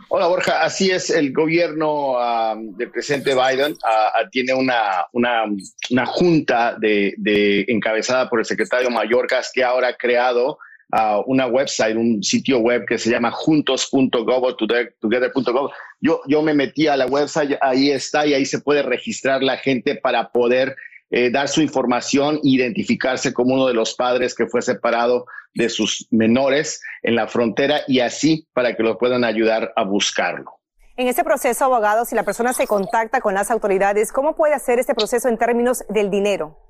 Hola 0.08 0.28
Borja, 0.28 0.62
así 0.62 0.90
es, 0.90 1.10
el 1.10 1.32
gobierno 1.32 2.16
del 2.76 2.90
presidente 2.90 3.34
Biden 3.34 3.76
tiene 4.32 4.54
una, 4.54 5.06
una, 5.12 6.06
junta 6.06 6.74
de, 6.80 7.14
de, 7.18 7.66
encabezada 7.68 8.30
por 8.30 8.40
el 8.40 8.46
secretario 8.46 8.90
Mayorkas 8.90 9.52
que 9.54 9.62
ahora 9.62 9.88
ha 9.88 9.96
creado 9.96 10.58
una 11.26 11.46
website, 11.46 11.96
un 11.96 12.22
sitio 12.22 12.58
web 12.58 12.84
que 12.86 12.98
se 12.98 13.10
llama 13.10 13.30
juntos.gov 13.30 14.56
together.gov. 14.56 15.70
Yo, 16.00 16.20
yo 16.26 16.42
me 16.42 16.54
metí 16.54 16.86
a 16.86 16.96
la 16.96 17.06
website, 17.06 17.58
ahí 17.60 17.90
está 17.90 18.26
y 18.26 18.34
ahí 18.34 18.44
se 18.44 18.60
puede 18.60 18.82
registrar 18.82 19.42
la 19.42 19.56
gente 19.56 19.96
para 19.96 20.30
poder 20.30 20.76
eh, 21.10 21.30
dar 21.30 21.48
su 21.48 21.60
información, 21.60 22.38
identificarse 22.42 23.32
como 23.32 23.54
uno 23.54 23.66
de 23.66 23.74
los 23.74 23.94
padres 23.94 24.34
que 24.34 24.46
fue 24.46 24.62
separado 24.62 25.26
de 25.54 25.68
sus 25.68 26.06
menores 26.10 26.80
en 27.02 27.16
la 27.16 27.26
frontera 27.26 27.80
y 27.88 28.00
así 28.00 28.46
para 28.52 28.76
que 28.76 28.82
lo 28.82 28.96
puedan 28.96 29.24
ayudar 29.24 29.72
a 29.74 29.84
buscarlo. 29.84 30.60
En 30.96 31.08
ese 31.08 31.24
proceso, 31.24 31.64
abogado, 31.64 32.04
si 32.04 32.14
la 32.14 32.24
persona 32.24 32.52
se 32.52 32.66
contacta 32.66 33.20
con 33.20 33.34
las 33.34 33.50
autoridades, 33.50 34.12
¿cómo 34.12 34.36
puede 34.36 34.54
hacer 34.54 34.78
este 34.78 34.94
proceso 34.94 35.28
en 35.28 35.38
términos 35.38 35.82
del 35.88 36.10
dinero? 36.10 36.69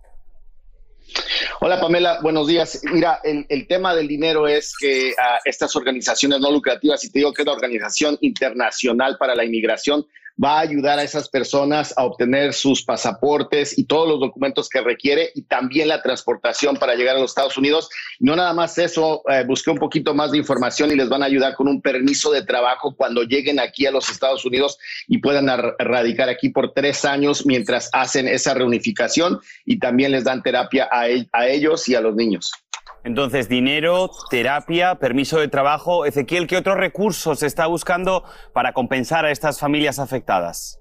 Hola 1.61 1.81
Pamela, 1.81 2.21
buenos 2.23 2.47
días. 2.47 2.81
Mira, 2.93 3.21
el, 3.23 3.67
tema 3.67 3.95
del 3.95 4.09
dinero 4.09 4.49
es 4.49 4.75
que 4.79 5.15
ah, 5.19 5.39
estas 5.45 5.75
organizaciones 5.77 6.41
no 6.41 6.51
lucrativas, 6.51 7.05
y 7.05 7.11
te 7.11 7.19
digo 7.21 7.33
que 7.33 7.43
es 7.43 7.47
la 7.47 7.53
Organización 7.53 8.17
Internacional 8.21 9.17
para 9.19 9.35
la 9.35 9.45
Inmigración, 9.45 10.07
va 10.43 10.59
a 10.59 10.61
ayudar 10.61 10.99
a 10.99 11.03
esas 11.03 11.29
personas 11.29 11.93
a 11.97 12.05
obtener 12.05 12.55
sus 12.55 12.83
pasaportes 12.83 13.77
y 13.79 13.85
todos 13.85 14.09
los 14.09 14.21
documentos 14.21 14.69
que 14.69 14.81
requiere 14.81 15.31
y 15.35 15.43
también 15.43 15.89
la 15.89 16.03
transportación 16.03 16.77
para 16.77 16.95
llegar 16.95 17.17
a 17.17 17.21
los 17.21 17.33
Estados 17.33 17.59
Unidos. 17.59 17.91
No 18.19 18.37
nada 18.37 18.55
más 18.55 18.79
eso, 18.79 19.23
eh, 19.29 19.45
busqué 19.47 19.71
un 19.71 19.79
poquito 19.79 20.15
más 20.15 20.31
de 20.33 20.39
información 20.39 20.91
y 20.91 20.97
les 20.97 21.09
van 21.09 21.23
a 21.23 21.27
ayudar 21.27 21.55
con 21.55 21.69
un 21.69 21.83
permiso 21.83 22.31
de 22.31 22.45
trabajo 22.45 22.95
cuando 22.97 23.23
lleguen 23.23 23.61
aquí 23.61 23.87
a 23.87 23.91
los 23.91 24.09
Estados 24.09 24.45
Unidos 24.45 24.79
y 25.09 25.19
puedan 25.19 25.49
radicar 25.79 26.29
aquí 26.29 26.49
por 26.49 26.73
tres 26.73 27.05
años 27.05 27.45
mientras 27.45 27.91
hacen 27.93 28.27
esa 28.27 28.55
reunificación 28.55 29.41
y 29.65 29.79
también 29.79 30.13
les 30.13 30.25
dan 30.25 30.43
terapia 30.43 30.89
a 30.91 31.09
e-, 31.09 31.29
ellos 31.49 31.89
y 31.89 31.95
a 31.95 32.01
los 32.01 32.15
niños. 32.15 32.51
Entonces, 33.05 33.49
dinero, 33.49 34.11
terapia, 34.31 34.97
permiso 34.97 35.39
de 35.39 35.49
trabajo. 35.49 36.05
Ezequiel, 36.05 36.47
¿qué 36.47 36.57
otros 36.57 36.77
recursos 36.77 37.43
está 37.43 37.67
buscando 37.67 38.25
para 38.53 38.73
compensar 38.73 39.25
a 39.25 39.31
estas 39.31 39.59
familias 39.59 39.99
afectadas? 39.99 40.79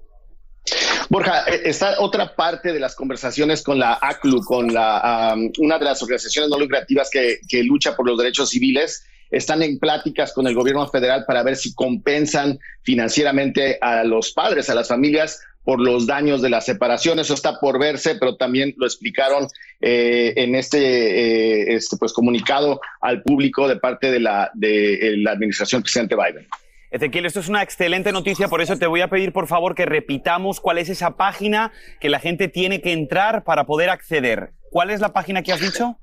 Borja, 1.08 1.44
eh, 1.48 1.62
está 1.64 2.00
otra 2.00 2.36
parte 2.36 2.72
de 2.72 2.80
las 2.80 2.94
conversaciones 2.94 3.62
con 3.62 3.78
la 3.78 3.98
ACLU, 4.00 4.44
con 4.44 4.72
la, 4.72 5.34
una 5.58 5.78
de 5.78 5.84
las 5.84 6.02
organizaciones 6.02 6.50
no 6.50 6.58
lucrativas 6.58 7.08
que, 7.10 7.38
que 7.48 7.62
lucha 7.64 7.96
por 7.96 8.06
los 8.06 8.18
derechos 8.18 8.50
civiles 8.50 9.04
están 9.30 9.62
en 9.62 9.78
pláticas 9.78 10.32
con 10.32 10.46
el 10.46 10.54
gobierno 10.54 10.86
federal 10.88 11.24
para 11.24 11.42
ver 11.42 11.56
si 11.56 11.74
compensan 11.74 12.58
financieramente 12.82 13.78
a 13.80 14.04
los 14.04 14.32
padres, 14.32 14.68
a 14.68 14.74
las 14.74 14.88
familias 14.88 15.40
por 15.64 15.80
los 15.80 16.06
daños 16.06 16.42
de 16.42 16.50
la 16.50 16.60
separación. 16.60 17.18
Eso 17.18 17.34
está 17.34 17.60
por 17.60 17.78
verse, 17.78 18.14
pero 18.16 18.36
también 18.36 18.74
lo 18.76 18.86
explicaron 18.86 19.46
eh, 19.80 20.32
en 20.36 20.54
este, 20.54 20.78
eh, 20.78 21.74
este 21.74 21.96
pues, 21.96 22.12
comunicado 22.12 22.80
al 23.00 23.22
público 23.22 23.68
de 23.68 23.76
parte 23.76 24.10
de 24.10 24.20
la, 24.20 24.50
de, 24.54 25.14
la 25.18 25.32
administración 25.32 25.82
presidente 25.82 26.16
Biden. 26.16 26.46
Ezequiel, 26.90 27.26
esto 27.26 27.38
es 27.38 27.48
una 27.48 27.62
excelente 27.62 28.10
noticia, 28.10 28.48
por 28.48 28.60
eso 28.60 28.76
te 28.76 28.88
voy 28.88 29.00
a 29.00 29.08
pedir 29.08 29.32
por 29.32 29.46
favor 29.46 29.76
que 29.76 29.86
repitamos 29.86 30.58
cuál 30.58 30.78
es 30.78 30.88
esa 30.88 31.16
página 31.16 31.70
que 32.00 32.08
la 32.08 32.18
gente 32.18 32.48
tiene 32.48 32.80
que 32.80 32.92
entrar 32.92 33.44
para 33.44 33.64
poder 33.64 33.90
acceder. 33.90 34.50
¿Cuál 34.70 34.90
es 34.90 35.00
la 35.00 35.12
página 35.12 35.42
que 35.42 35.52
has 35.52 35.60
dicho? 35.60 35.98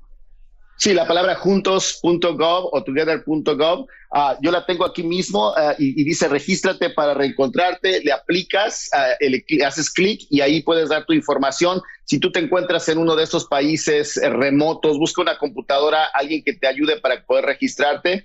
Sí, 0.78 0.94
la 0.94 1.08
palabra 1.08 1.34
juntos.gov 1.34 2.68
o 2.72 2.84
together.gov. 2.84 3.88
Ah, 4.12 4.38
yo 4.40 4.52
la 4.52 4.64
tengo 4.64 4.84
aquí 4.84 5.02
mismo 5.02 5.52
ah, 5.56 5.74
y, 5.76 6.04
dice 6.04 6.28
regístrate 6.28 6.90
para 6.90 7.14
reencontrarte, 7.14 8.00
le 8.04 8.12
aplicas, 8.12 8.88
uh, 8.94 9.66
haces 9.66 9.90
clic 9.90 10.20
y 10.30 10.40
ahí 10.40 10.62
puedes 10.62 10.88
dar 10.88 11.04
tu 11.04 11.14
información. 11.14 11.82
Si 12.04 12.20
tú 12.20 12.30
te 12.30 12.38
encuentras 12.38 12.88
en 12.88 12.98
uno 12.98 13.16
de 13.16 13.24
estos 13.24 13.46
países 13.46 14.16
eh, 14.18 14.30
remotos, 14.30 14.98
busca 14.98 15.20
una 15.20 15.36
computadora, 15.36 16.04
alguien 16.14 16.44
que 16.44 16.54
te 16.54 16.68
ayude 16.68 17.00
para 17.00 17.26
poder 17.26 17.46
registrarte 17.46 18.24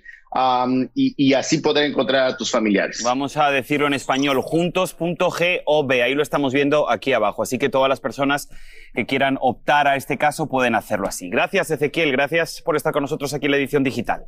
y, 0.94 1.34
así 1.34 1.58
poder 1.58 1.84
encontrar 1.84 2.26
a 2.26 2.36
tus 2.36 2.50
familiares. 2.50 3.02
Vamos 3.04 3.36
a 3.36 3.50
decirlo 3.50 3.86
en 3.86 3.94
español, 3.94 4.40
juntos.gov, 4.42 5.92
ahí 5.92 6.14
lo 6.14 6.22
estamos 6.22 6.52
viendo 6.52 6.90
aquí 6.90 7.12
abajo. 7.12 7.42
Así 7.42 7.58
que 7.58 7.68
todas 7.68 7.88
las 7.88 8.00
personas 8.00 8.48
que 8.94 9.06
quieran 9.06 9.38
optar 9.40 9.86
a 9.86 9.96
este 9.96 10.18
caso 10.18 10.48
pueden 10.48 10.74
hacerlo 10.74 11.06
así. 11.06 11.28
Gracias, 11.28 11.70
Ezequiel, 11.70 12.12
gracias 12.12 12.62
por 12.62 12.76
estar 12.76 12.92
con 12.92 13.02
nosotros 13.02 13.32
aquí 13.34 13.46
en 13.46 13.52
la 13.52 13.58
edición 13.58 13.84
digital. 13.84 14.26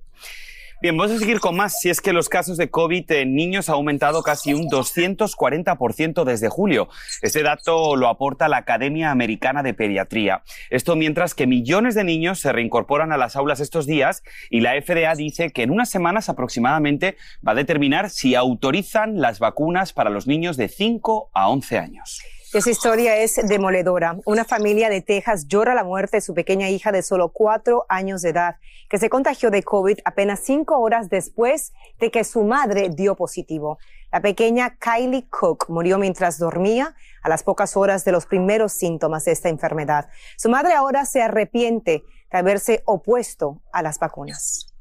Bien, 0.82 0.94
vamos 0.94 1.16
a 1.16 1.18
seguir 1.18 1.40
con 1.40 1.56
más. 1.56 1.80
Si 1.80 1.88
es 1.88 2.02
que 2.02 2.12
los 2.12 2.28
casos 2.28 2.58
de 2.58 2.68
COVID 2.68 3.10
en 3.12 3.34
niños 3.34 3.70
ha 3.70 3.72
aumentado 3.72 4.22
casi 4.22 4.52
un 4.52 4.68
240% 4.68 6.24
desde 6.24 6.50
julio. 6.50 6.90
Este 7.22 7.42
dato 7.42 7.96
lo 7.96 8.08
aporta 8.08 8.46
la 8.46 8.58
Academia 8.58 9.10
Americana 9.10 9.62
de 9.62 9.72
Pediatría. 9.72 10.42
Esto 10.68 10.94
mientras 10.94 11.34
que 11.34 11.46
millones 11.46 11.94
de 11.94 12.04
niños 12.04 12.40
se 12.40 12.52
reincorporan 12.52 13.10
a 13.10 13.16
las 13.16 13.36
aulas 13.36 13.60
estos 13.60 13.86
días 13.86 14.22
y 14.50 14.60
la 14.60 14.72
FDA 14.72 15.14
dice 15.14 15.50
que 15.50 15.62
en 15.62 15.70
unas 15.70 15.88
semanas 15.88 16.28
aproximadamente 16.28 17.16
va 17.46 17.52
a 17.52 17.56
determinar 17.56 18.10
si 18.10 18.34
autorizan 18.34 19.18
las 19.18 19.38
vacunas 19.38 19.94
para 19.94 20.10
los 20.10 20.26
niños 20.26 20.58
de 20.58 20.68
5 20.68 21.30
a 21.32 21.48
11 21.48 21.78
años. 21.78 22.20
Esa 22.56 22.70
historia 22.70 23.18
es 23.18 23.38
demoledora. 23.46 24.16
Una 24.24 24.46
familia 24.46 24.88
de 24.88 25.02
Texas 25.02 25.46
llora 25.46 25.74
la 25.74 25.84
muerte 25.84 26.16
de 26.16 26.20
su 26.22 26.32
pequeña 26.32 26.70
hija 26.70 26.90
de 26.90 27.02
solo 27.02 27.28
cuatro 27.28 27.84
años 27.90 28.22
de 28.22 28.30
edad, 28.30 28.56
que 28.88 28.96
se 28.96 29.10
contagió 29.10 29.50
de 29.50 29.62
COVID 29.62 29.98
apenas 30.06 30.40
cinco 30.42 30.78
horas 30.78 31.10
después 31.10 31.74
de 32.00 32.10
que 32.10 32.24
su 32.24 32.44
madre 32.44 32.88
dio 32.88 33.14
positivo. 33.14 33.76
La 34.10 34.22
pequeña 34.22 34.78
Kylie 34.78 35.28
Cook 35.28 35.66
murió 35.68 35.98
mientras 35.98 36.38
dormía 36.38 36.94
a 37.22 37.28
las 37.28 37.42
pocas 37.42 37.76
horas 37.76 38.06
de 38.06 38.12
los 38.12 38.24
primeros 38.24 38.72
síntomas 38.72 39.26
de 39.26 39.32
esta 39.32 39.50
enfermedad. 39.50 40.08
Su 40.38 40.48
madre 40.48 40.72
ahora 40.72 41.04
se 41.04 41.20
arrepiente 41.20 42.04
de 42.32 42.38
haberse 42.38 42.82
opuesto 42.86 43.60
a 43.70 43.82
las 43.82 43.98
vacunas. 43.98 44.75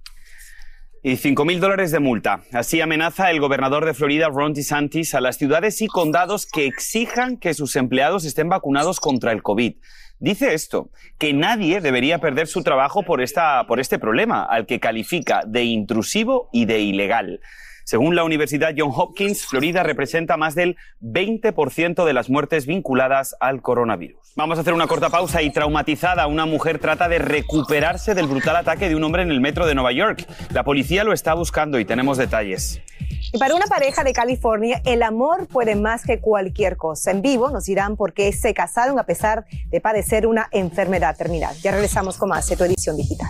Y 1.07 1.17
5.000 1.17 1.59
dólares 1.59 1.91
de 1.91 1.99
multa. 1.99 2.41
Así 2.51 2.81
amenaza 2.81 3.29
el 3.29 3.39
gobernador 3.39 3.85
de 3.85 3.93
Florida, 3.93 4.27
Ron 4.27 4.53
DeSantis, 4.53 5.13
a 5.13 5.21
las 5.21 5.37
ciudades 5.37 5.79
y 5.83 5.85
condados 5.85 6.47
que 6.47 6.65
exijan 6.65 7.37
que 7.37 7.53
sus 7.53 7.75
empleados 7.75 8.25
estén 8.25 8.49
vacunados 8.49 8.99
contra 8.99 9.31
el 9.31 9.43
COVID. 9.43 9.75
Dice 10.17 10.55
esto, 10.55 10.89
que 11.19 11.31
nadie 11.31 11.79
debería 11.79 12.17
perder 12.17 12.47
su 12.47 12.63
trabajo 12.63 13.03
por, 13.03 13.21
esta, 13.21 13.67
por 13.67 13.79
este 13.79 13.99
problema, 13.99 14.45
al 14.45 14.65
que 14.65 14.79
califica 14.79 15.43
de 15.45 15.65
intrusivo 15.65 16.49
y 16.51 16.65
de 16.65 16.79
ilegal. 16.79 17.39
Según 17.85 18.15
la 18.15 18.23
Universidad 18.23 18.73
John 18.75 18.89
Hopkins, 18.95 19.45
Florida 19.45 19.83
representa 19.83 20.37
más 20.37 20.55
del 20.55 20.75
20% 21.01 22.03
de 22.03 22.13
las 22.13 22.31
muertes 22.31 22.65
vinculadas 22.65 23.35
al 23.39 23.61
coronavirus. 23.61 24.33
Vamos 24.35 24.57
a 24.57 24.61
hacer 24.61 24.73
una 24.73 24.87
corta 24.87 25.11
pausa 25.11 25.43
y 25.43 25.51
traumatizada, 25.51 26.25
una 26.25 26.47
mujer 26.47 26.79
trata 26.79 27.07
de 27.07 27.19
recuperarse 27.19 28.15
del 28.15 28.25
brutal 28.25 28.55
ataque 28.55 28.89
de 28.89 28.95
un 28.95 29.03
hombre 29.03 29.21
en 29.21 29.29
el 29.29 29.39
metro 29.39 29.67
de 29.67 29.75
Nueva 29.75 29.91
York. 29.91 30.25
La 30.49 30.63
policía 30.63 31.03
lo 31.03 31.13
está 31.13 31.35
buscando 31.35 31.77
y 31.77 31.85
tenemos 31.85 32.17
detalles. 32.17 32.81
Y 33.31 33.37
para 33.37 33.53
una 33.53 33.67
pareja 33.67 34.03
de 34.03 34.13
California, 34.13 34.81
el 34.83 35.03
amor 35.03 35.45
puede 35.47 35.75
más 35.75 36.05
que 36.05 36.19
cualquier 36.19 36.77
cosa. 36.77 37.11
En 37.11 37.21
vivo 37.21 37.51
nos 37.51 37.65
dirán 37.65 37.97
por 37.97 38.13
qué 38.13 38.33
se 38.33 38.55
casaron 38.55 38.97
a 38.97 39.03
pesar 39.03 39.45
de 39.67 39.79
padecer 39.79 40.25
una 40.25 40.47
enfermedad 40.51 41.15
terminal. 41.15 41.55
Ya 41.61 41.69
regresamos 41.69 42.17
con 42.17 42.29
más 42.29 42.49
de 42.49 42.57
tu 42.57 42.63
edición 42.63 42.97
digital. 42.97 43.29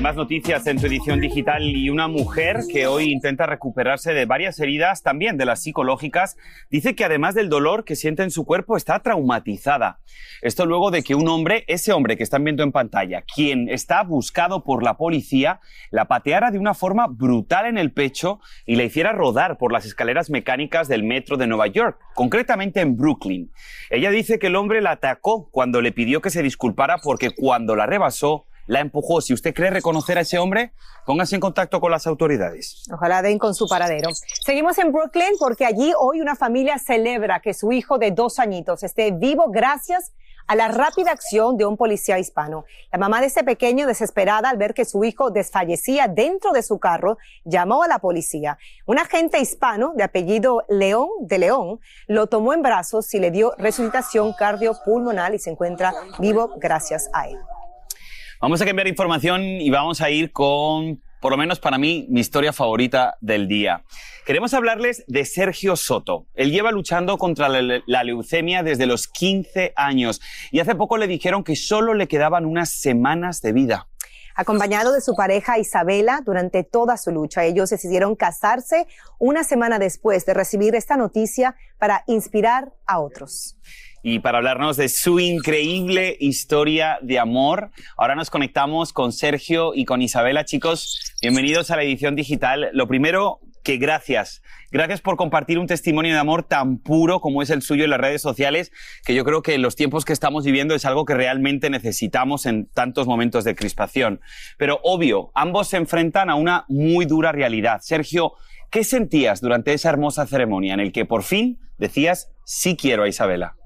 Hay 0.00 0.04
más 0.04 0.16
noticias 0.16 0.66
en 0.66 0.80
tu 0.80 0.86
edición 0.86 1.20
digital 1.20 1.62
y 1.62 1.90
una 1.90 2.08
mujer 2.08 2.60
que 2.72 2.86
hoy 2.86 3.12
intenta 3.12 3.44
recuperarse 3.44 4.14
de 4.14 4.24
varias 4.24 4.58
heridas, 4.58 5.02
también 5.02 5.36
de 5.36 5.44
las 5.44 5.62
psicológicas, 5.62 6.38
dice 6.70 6.94
que 6.94 7.04
además 7.04 7.34
del 7.34 7.50
dolor 7.50 7.84
que 7.84 7.96
siente 7.96 8.22
en 8.22 8.30
su 8.30 8.46
cuerpo 8.46 8.78
está 8.78 9.00
traumatizada. 9.00 10.00
Esto 10.40 10.64
luego 10.64 10.90
de 10.90 11.02
que 11.02 11.14
un 11.14 11.28
hombre, 11.28 11.64
ese 11.66 11.92
hombre 11.92 12.16
que 12.16 12.22
están 12.22 12.44
viendo 12.44 12.62
en 12.62 12.72
pantalla, 12.72 13.24
quien 13.34 13.68
está 13.68 14.02
buscado 14.02 14.64
por 14.64 14.82
la 14.82 14.96
policía, 14.96 15.60
la 15.90 16.06
pateara 16.06 16.50
de 16.50 16.58
una 16.58 16.72
forma 16.72 17.06
brutal 17.06 17.66
en 17.66 17.76
el 17.76 17.92
pecho 17.92 18.40
y 18.64 18.76
la 18.76 18.84
hiciera 18.84 19.12
rodar 19.12 19.58
por 19.58 19.70
las 19.70 19.84
escaleras 19.84 20.30
mecánicas 20.30 20.88
del 20.88 21.02
metro 21.02 21.36
de 21.36 21.46
Nueva 21.46 21.66
York, 21.66 21.98
concretamente 22.14 22.80
en 22.80 22.96
Brooklyn. 22.96 23.52
Ella 23.90 24.10
dice 24.10 24.38
que 24.38 24.46
el 24.46 24.56
hombre 24.56 24.80
la 24.80 24.92
atacó 24.92 25.50
cuando 25.50 25.82
le 25.82 25.92
pidió 25.92 26.22
que 26.22 26.30
se 26.30 26.42
disculpara 26.42 26.96
porque 27.02 27.32
cuando 27.32 27.76
la 27.76 27.84
rebasó, 27.84 28.46
la 28.66 28.80
empujó. 28.80 29.20
Si 29.20 29.34
usted 29.34 29.54
cree 29.54 29.70
reconocer 29.70 30.18
a 30.18 30.22
ese 30.22 30.38
hombre, 30.38 30.72
póngase 31.06 31.34
en 31.34 31.40
contacto 31.40 31.80
con 31.80 31.90
las 31.90 32.06
autoridades. 32.06 32.84
Ojalá 32.92 33.22
den 33.22 33.38
con 33.38 33.54
su 33.54 33.68
paradero. 33.68 34.10
Seguimos 34.44 34.78
en 34.78 34.92
Brooklyn 34.92 35.34
porque 35.38 35.66
allí 35.66 35.92
hoy 35.98 36.20
una 36.20 36.36
familia 36.36 36.78
celebra 36.78 37.40
que 37.40 37.54
su 37.54 37.72
hijo 37.72 37.98
de 37.98 38.10
dos 38.10 38.38
añitos 38.38 38.82
esté 38.82 39.10
vivo 39.10 39.50
gracias 39.50 40.12
a 40.50 40.56
la 40.56 40.66
rápida 40.66 41.12
acción 41.12 41.56
de 41.56 41.64
un 41.64 41.76
policía 41.76 42.18
hispano. 42.18 42.64
La 42.90 42.98
mamá 42.98 43.20
de 43.20 43.28
ese 43.28 43.44
pequeño, 43.44 43.86
desesperada 43.86 44.50
al 44.50 44.56
ver 44.56 44.74
que 44.74 44.84
su 44.84 45.04
hijo 45.04 45.30
desfallecía 45.30 46.08
dentro 46.08 46.50
de 46.50 46.64
su 46.64 46.80
carro, 46.80 47.18
llamó 47.44 47.84
a 47.84 47.88
la 47.88 48.00
policía. 48.00 48.58
Un 48.84 48.98
agente 48.98 49.38
hispano 49.38 49.92
de 49.94 50.02
apellido 50.02 50.64
León 50.68 51.08
de 51.20 51.38
León 51.38 51.78
lo 52.08 52.26
tomó 52.26 52.52
en 52.52 52.62
brazos 52.62 53.14
y 53.14 53.20
le 53.20 53.30
dio 53.30 53.52
resucitación 53.58 54.32
cardiopulmonar 54.32 55.32
y 55.36 55.38
se 55.38 55.50
encuentra 55.50 55.94
vivo 56.18 56.50
gracias 56.56 57.08
a 57.12 57.28
él. 57.28 57.38
Vamos 58.40 58.62
a 58.62 58.64
cambiar 58.64 58.88
información 58.88 59.42
y 59.42 59.68
vamos 59.68 60.00
a 60.00 60.08
ir 60.08 60.32
con, 60.32 61.02
por 61.20 61.30
lo 61.30 61.36
menos 61.36 61.60
para 61.60 61.76
mí, 61.76 62.06
mi 62.08 62.20
historia 62.20 62.54
favorita 62.54 63.18
del 63.20 63.46
día. 63.46 63.84
Queremos 64.24 64.54
hablarles 64.54 65.04
de 65.06 65.26
Sergio 65.26 65.76
Soto. 65.76 66.24
Él 66.32 66.50
lleva 66.50 66.72
luchando 66.72 67.18
contra 67.18 67.50
la, 67.50 68.02
leucemia 68.02 68.62
desde 68.62 68.86
los 68.86 69.08
15 69.08 69.74
años 69.76 70.22
y 70.50 70.60
hace 70.60 70.74
poco 70.74 70.96
le 70.96 71.06
dijeron 71.06 71.44
que 71.44 71.54
solo 71.54 71.92
le 71.92 72.08
quedaban 72.08 72.46
unas 72.46 72.70
semanas 72.70 73.42
de 73.42 73.52
vida. 73.52 73.88
acompañado 74.34 74.94
de 74.94 75.02
su 75.02 75.14
pareja 75.14 75.58
Isabela 75.58 76.22
durante 76.24 76.64
toda 76.64 76.96
su 76.96 77.10
lucha. 77.10 77.44
Ellos 77.44 77.68
decidieron 77.68 78.16
casarse 78.16 78.86
una 79.18 79.44
semana 79.44 79.78
después 79.78 80.24
de 80.24 80.32
recibir 80.32 80.74
esta 80.74 80.96
noticia 80.96 81.56
para 81.78 82.04
inspirar 82.06 82.72
a 82.86 83.00
otros. 83.00 83.58
Y 84.02 84.20
para 84.20 84.38
hablarnos 84.38 84.78
de 84.78 84.88
su 84.88 85.20
increíble 85.20 86.16
historia 86.20 86.98
de 87.02 87.18
amor, 87.18 87.70
ahora 87.98 88.14
nos 88.14 88.30
conectamos 88.30 88.94
con 88.94 89.12
Sergio 89.12 89.72
y 89.74 89.84
con 89.84 90.00
Isabela. 90.00 90.46
Chicos, 90.46 91.14
bienvenidos 91.20 91.70
a 91.70 91.76
la 91.76 91.82
edición 91.82 92.16
digital. 92.16 92.70
Lo 92.72 92.88
primero, 92.88 93.40
que 93.62 93.76
gracias. 93.76 94.40
Gracias 94.70 95.02
por 95.02 95.16
compartir 95.16 95.58
un 95.58 95.66
testimonio 95.66 96.14
de 96.14 96.18
amor 96.18 96.44
tan 96.44 96.78
puro 96.78 97.20
como 97.20 97.42
es 97.42 97.50
el 97.50 97.60
suyo 97.60 97.84
en 97.84 97.90
las 97.90 98.00
redes 98.00 98.22
sociales, 98.22 98.72
que 99.04 99.14
yo 99.14 99.22
creo 99.22 99.42
que 99.42 99.54
en 99.54 99.60
los 99.60 99.76
tiempos 99.76 100.06
que 100.06 100.14
estamos 100.14 100.46
viviendo 100.46 100.74
es 100.74 100.86
algo 100.86 101.04
que 101.04 101.14
realmente 101.14 101.68
necesitamos 101.68 102.46
en 102.46 102.70
tantos 102.70 103.06
momentos 103.06 103.44
de 103.44 103.54
crispación. 103.54 104.22
Pero 104.56 104.80
obvio, 104.82 105.30
ambos 105.34 105.68
se 105.68 105.76
enfrentan 105.76 106.30
a 106.30 106.36
una 106.36 106.64
muy 106.68 107.04
dura 107.04 107.32
realidad. 107.32 107.80
Sergio, 107.82 108.32
¿qué 108.70 108.82
sentías 108.82 109.42
durante 109.42 109.74
esa 109.74 109.90
hermosa 109.90 110.26
ceremonia 110.26 110.72
en 110.72 110.80
el 110.80 110.90
que 110.92 111.04
por 111.04 111.22
fin 111.22 111.58
decías 111.76 112.32
sí 112.46 112.76
quiero 112.76 113.02
a 113.02 113.08
Isabela? 113.08 113.59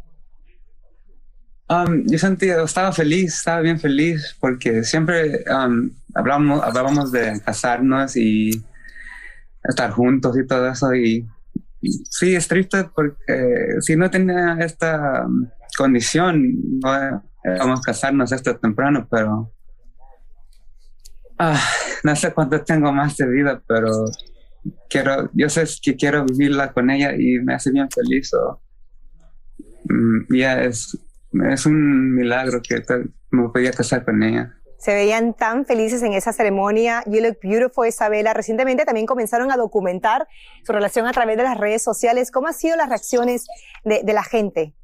Um, 1.68 2.04
yo 2.06 2.18
sentía, 2.18 2.62
estaba 2.62 2.92
feliz, 2.92 3.38
estaba 3.38 3.61
bien 3.61 3.80
feliz, 3.80 4.37
porque 4.38 4.85
siempre 4.85 5.44
um, 5.50 5.90
hablábamos, 6.14 6.62
hablábamos 6.62 7.11
de 7.11 7.40
casarnos 7.40 8.16
y 8.16 8.62
estar 9.62 9.90
juntos 9.90 10.37
y 10.38 10.47
todo 10.47 10.68
eso. 10.68 10.94
Y, 10.94 11.26
sí, 12.11 12.35
es 12.35 12.49
triste 12.49 12.85
porque 12.94 13.76
si 13.80 13.97
no 13.97 14.11
tenía 14.11 14.59
esta 14.61 15.25
um, 15.26 15.49
condición, 15.76 16.80
no 16.80 17.23
vamos 17.59 17.80
a 17.80 17.83
casarnos 17.83 18.33
esto 18.33 18.56
temprano, 18.56 19.06
pero 19.11 19.50
ah, 21.38 21.61
no 22.02 22.16
sé 22.16 22.33
cuánto 22.33 22.62
tengo 22.62 22.92
más 22.92 23.16
de 23.16 23.26
vida, 23.26 23.62
pero 23.66 24.04
quiero, 24.88 25.30
yo 25.33 25.49
sé 25.49 25.64
que 25.83 25.97
quiero 25.97 26.25
vivirla 26.25 26.73
con 26.73 26.90
ella 26.90 27.14
y 27.14 27.38
me 27.40 27.54
hace 27.54 27.71
bien 27.71 27.88
feliz. 27.90 28.30
Mm, 29.85 30.35
ya 30.35 30.62
es 30.62 30.99
es 31.50 31.67
un 31.67 32.14
milagro 32.14 32.61
que 32.62 32.83
me 33.31 33.49
podía 33.49 33.73
casar 33.73 34.05
con 34.05 34.23
ella. 34.23 34.55
Se 34.79 34.95
veían 34.95 35.35
tan 35.35 35.64
felices 35.64 36.03
en 36.03 36.12
esa 36.12 36.33
ceremonia. 36.33 37.03
You 37.07 37.23
look 37.23 37.38
beautiful, 37.43 37.87
Isabela. 37.87 38.35
Recientemente 38.35 38.85
también 38.85 39.07
comenzaron 39.07 39.50
a 39.50 39.57
documentar 39.57 40.29
su 40.62 40.73
relación 40.73 41.07
a 41.07 41.12
través 41.12 41.38
de 41.38 41.43
las 41.43 41.57
redes 41.57 41.83
sociales. 41.83 42.31
¿Cómo 42.31 42.49
han 42.49 42.55
sido 42.55 42.76
las 42.76 42.88
reacciones 42.88 43.47
de, 43.85 44.03
de 44.05 44.12
la 44.12 44.23
gente? 44.23 44.75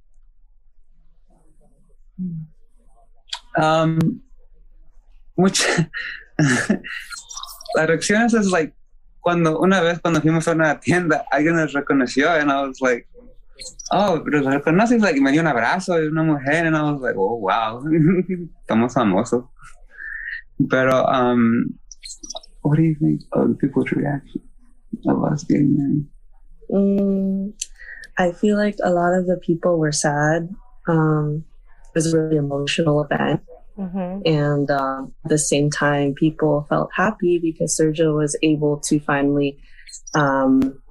Um, 3.56 3.98
muchas. 5.36 5.86
las 7.74 7.86
reacciones 7.86 8.34
es 8.34 8.46
like 8.46 8.74
cuando 9.20 9.60
una 9.60 9.80
vez 9.80 10.00
cuando 10.00 10.20
fuimos 10.20 10.48
a 10.48 10.52
una 10.52 10.80
tienda 10.80 11.24
alguien 11.30 11.56
nos 11.56 11.72
reconoció 11.72 12.30
and 12.30 12.50
I 12.50 12.66
was 12.66 12.80
like 12.80 13.06
oh, 13.92 14.22
pero 14.24 14.40
lo 14.40 14.50
reconoces, 14.50 15.00
like, 15.00 15.20
me 15.20 15.32
dio 15.32 15.40
un 15.40 15.46
abrazo 15.46 15.96
de 15.96 16.08
una 16.08 16.22
mujer, 16.22 16.66
and 16.66 16.76
I 16.76 16.82
was 16.90 17.00
like, 17.00 17.16
oh, 17.16 17.36
wow, 17.36 17.82
estamos 18.66 18.94
famosos. 18.94 19.48
Pero, 20.68 21.04
um, 21.06 21.78
what 22.62 22.76
do 22.76 22.82
you 22.82 22.94
think 22.94 23.22
of 23.32 23.58
people's 23.58 23.90
reaction 23.92 24.42
of 25.08 25.24
us 25.24 25.44
getting 25.44 25.76
married? 25.76 26.06
Mm, 26.70 27.52
I 28.18 28.32
feel 28.32 28.56
like 28.56 28.76
a 28.82 28.90
lot 28.90 29.14
of 29.14 29.26
the 29.26 29.38
people 29.38 29.78
were 29.78 29.92
sad. 29.92 30.48
Um, 30.88 31.44
it 31.88 31.94
was 31.94 32.12
a 32.12 32.18
really 32.18 32.36
emotional 32.36 33.02
event. 33.02 33.42
Mm-hmm. 33.78 34.20
And 34.26 34.70
uh, 34.70 35.04
at 35.24 35.30
the 35.30 35.38
same 35.38 35.70
time, 35.70 36.14
people 36.14 36.66
felt 36.68 36.90
happy 36.94 37.38
because 37.38 37.78
Sergio 37.80 38.14
was 38.16 38.36
able 38.42 38.78
to 38.80 39.00
finally 39.00 39.58
um, 40.14 40.82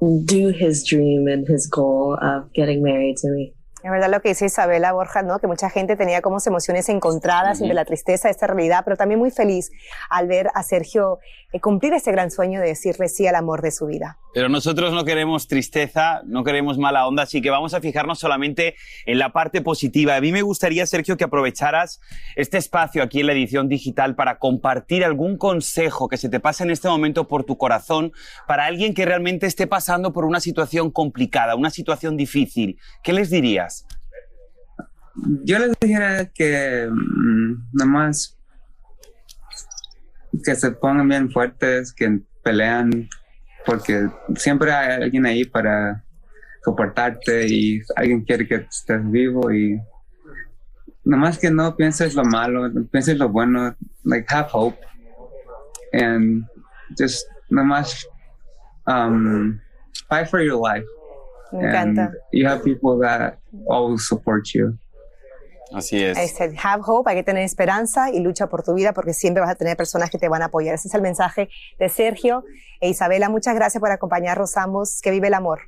do 0.00 0.48
his 0.48 0.84
dream 0.86 1.26
and 1.28 1.46
his 1.46 1.66
goal 1.66 2.18
of 2.20 2.52
getting 2.52 2.82
married 2.82 3.16
to 3.18 3.28
me. 3.28 3.54
Es 3.82 3.90
verdad 3.90 4.10
lo 4.10 4.20
que 4.20 4.30
dice 4.30 4.46
Isabela 4.46 4.92
Borja, 4.92 5.22
¿no? 5.22 5.38
Que 5.38 5.46
mucha 5.46 5.70
gente 5.70 5.96
tenía 5.96 6.20
como 6.20 6.38
emociones 6.44 6.88
encontradas 6.88 7.60
entre 7.60 7.74
la 7.74 7.84
tristeza 7.84 8.28
de 8.28 8.32
esta 8.32 8.46
realidad, 8.46 8.82
pero 8.84 8.96
también 8.96 9.18
muy 9.18 9.30
feliz 9.30 9.70
al 10.10 10.28
ver 10.28 10.48
a 10.54 10.62
Sergio 10.62 11.18
eh, 11.52 11.60
cumplir 11.60 11.94
ese 11.94 12.12
gran 12.12 12.30
sueño 12.30 12.60
de 12.60 12.68
decirle 12.68 13.08
sí 13.08 13.26
al 13.26 13.34
amor 13.34 13.62
de 13.62 13.70
su 13.70 13.86
vida. 13.86 14.18
Pero 14.32 14.48
nosotros 14.48 14.92
no 14.92 15.04
queremos 15.04 15.48
tristeza, 15.48 16.20
no 16.24 16.44
queremos 16.44 16.78
mala 16.78 17.06
onda, 17.06 17.24
así 17.24 17.42
que 17.42 17.50
vamos 17.50 17.74
a 17.74 17.80
fijarnos 17.80 18.18
solamente 18.20 18.76
en 19.06 19.18
la 19.18 19.32
parte 19.32 19.60
positiva. 19.60 20.14
A 20.14 20.20
mí 20.20 20.30
me 20.30 20.42
gustaría, 20.42 20.86
Sergio, 20.86 21.16
que 21.16 21.24
aprovecharas 21.24 22.00
este 22.36 22.58
espacio 22.58 23.02
aquí 23.02 23.20
en 23.20 23.26
la 23.26 23.32
edición 23.32 23.68
digital 23.68 24.14
para 24.14 24.38
compartir 24.38 25.04
algún 25.04 25.36
consejo 25.36 26.08
que 26.08 26.16
se 26.16 26.28
te 26.28 26.38
pase 26.38 26.62
en 26.62 26.70
este 26.70 26.88
momento 26.88 27.26
por 27.26 27.44
tu 27.44 27.56
corazón 27.58 28.12
para 28.46 28.66
alguien 28.66 28.94
que 28.94 29.04
realmente 29.04 29.46
esté 29.46 29.66
pasando 29.66 30.12
por 30.12 30.24
una 30.24 30.38
situación 30.38 30.90
complicada, 30.90 31.56
una 31.56 31.70
situación 31.70 32.16
difícil. 32.16 32.78
¿Qué 33.02 33.12
les 33.12 33.30
dirías? 33.30 33.69
Yo 35.44 35.58
les 35.58 35.78
dijera 35.80 36.26
que 36.26 36.88
mm, 36.90 37.68
nada 37.72 37.90
más 37.90 38.38
que 40.44 40.54
se 40.54 40.70
pongan 40.70 41.08
bien 41.08 41.30
fuertes, 41.30 41.92
que 41.92 42.20
pelean, 42.42 43.08
porque 43.66 44.08
siempre 44.36 44.72
hay 44.72 45.02
alguien 45.02 45.26
ahí 45.26 45.44
para 45.44 46.04
soportarte 46.64 47.46
y 47.48 47.82
alguien 47.96 48.22
quiere 48.22 48.46
que 48.46 48.54
estés 48.56 49.10
vivo 49.10 49.52
y 49.52 49.80
nada 51.04 51.20
más 51.20 51.38
que 51.38 51.50
no 51.50 51.76
pienses 51.76 52.14
lo 52.14 52.24
malo, 52.24 52.70
pienses 52.90 53.18
lo 53.18 53.28
bueno, 53.28 53.74
like 54.04 54.26
have 54.32 54.48
hope 54.52 54.78
and 55.92 56.44
just 56.96 57.26
nada 57.50 57.66
más 57.66 58.06
um, 58.86 59.60
fight 60.08 60.28
for 60.28 60.40
your 60.40 60.56
life. 60.56 60.86
Me 61.52 61.64
encanta. 61.64 62.06
And 62.06 62.14
you 62.32 62.46
have 62.46 62.64
people 62.64 62.98
that 62.98 63.38
always 63.68 64.06
support 64.06 64.54
you. 64.54 64.78
Así 65.72 66.02
es. 66.02 66.18
Este, 66.18 66.52
have 66.62 66.82
hope, 66.84 67.10
hay 67.10 67.16
que 67.16 67.22
tener 67.22 67.44
esperanza 67.44 68.10
y 68.10 68.20
lucha 68.20 68.48
por 68.48 68.62
tu 68.62 68.74
vida 68.74 68.92
porque 68.92 69.14
siempre 69.14 69.40
vas 69.40 69.50
a 69.50 69.54
tener 69.54 69.76
personas 69.76 70.10
que 70.10 70.18
te 70.18 70.28
van 70.28 70.42
a 70.42 70.46
apoyar. 70.46 70.74
Ese 70.74 70.88
es 70.88 70.94
el 70.94 71.02
mensaje 71.02 71.48
de 71.78 71.88
Sergio 71.88 72.44
e 72.80 72.88
Isabela. 72.88 73.28
Muchas 73.28 73.54
gracias 73.54 73.80
por 73.80 73.90
acompañarnos 73.90 74.56
ambos. 74.56 75.00
Que 75.00 75.10
vive 75.10 75.28
el 75.28 75.34
amor. 75.34 75.60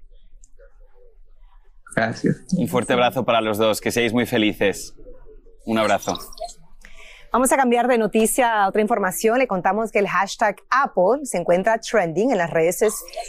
Gracias. 1.94 2.36
Un 2.56 2.68
fuerte 2.68 2.92
abrazo 2.94 3.24
para 3.24 3.40
los 3.40 3.58
dos. 3.58 3.80
Que 3.80 3.90
seáis 3.90 4.12
muy 4.12 4.26
felices. 4.26 4.94
Un 5.64 5.78
abrazo. 5.78 6.18
Vamos 7.32 7.50
a 7.50 7.56
cambiar 7.56 7.88
de 7.88 7.96
noticia 7.96 8.62
a 8.62 8.68
otra 8.68 8.82
información. 8.82 9.38
Le 9.38 9.46
contamos 9.46 9.90
que 9.90 10.00
el 10.00 10.08
hashtag 10.08 10.56
Apple 10.68 11.24
se 11.24 11.38
encuentra 11.38 11.78
trending 11.78 12.30
en 12.30 12.38
las 12.38 12.50
redes 12.50 12.78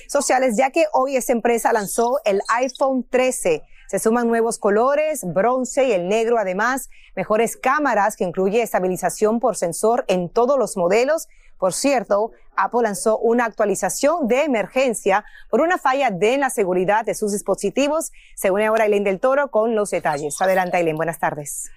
sociales, 0.09 0.55
ya 0.57 0.71
que 0.71 0.85
hoy 0.91 1.15
esa 1.15 1.31
empresa 1.31 1.71
lanzó 1.71 2.19
el 2.25 2.41
iPhone 2.49 3.07
13 3.09 3.61
se 3.93 3.99
suman 3.99 4.27
nuevos 4.27 4.57
colores, 4.57 5.21
bronce 5.23 5.89
y 5.89 5.91
el 5.91 6.07
negro, 6.07 6.39
además, 6.39 6.89
mejores 7.15 7.55
cámaras 7.55 8.15
que 8.15 8.23
incluye 8.23 8.63
estabilización 8.63 9.39
por 9.39 9.55
sensor 9.55 10.03
en 10.07 10.29
todos 10.29 10.57
los 10.57 10.77
modelos. 10.77 11.29
Por 11.59 11.73
cierto, 11.73 12.31
Apple 12.55 12.81
lanzó 12.81 13.19
una 13.19 13.45
actualización 13.45 14.27
de 14.27 14.45
emergencia 14.45 15.25
por 15.47 15.61
una 15.61 15.77
falla 15.77 16.09
de 16.09 16.39
la 16.39 16.49
seguridad 16.49 17.05
de 17.05 17.13
sus 17.13 17.33
dispositivos. 17.33 18.11
Según 18.33 18.63
ahora 18.63 18.85
Aileen 18.85 19.03
del 19.03 19.19
Toro 19.19 19.51
con 19.51 19.75
los 19.75 19.91
detalles. 19.91 20.41
Adelante, 20.41 20.77
Aileen. 20.77 20.95
Buenas 20.95 21.19
tardes. 21.19 21.69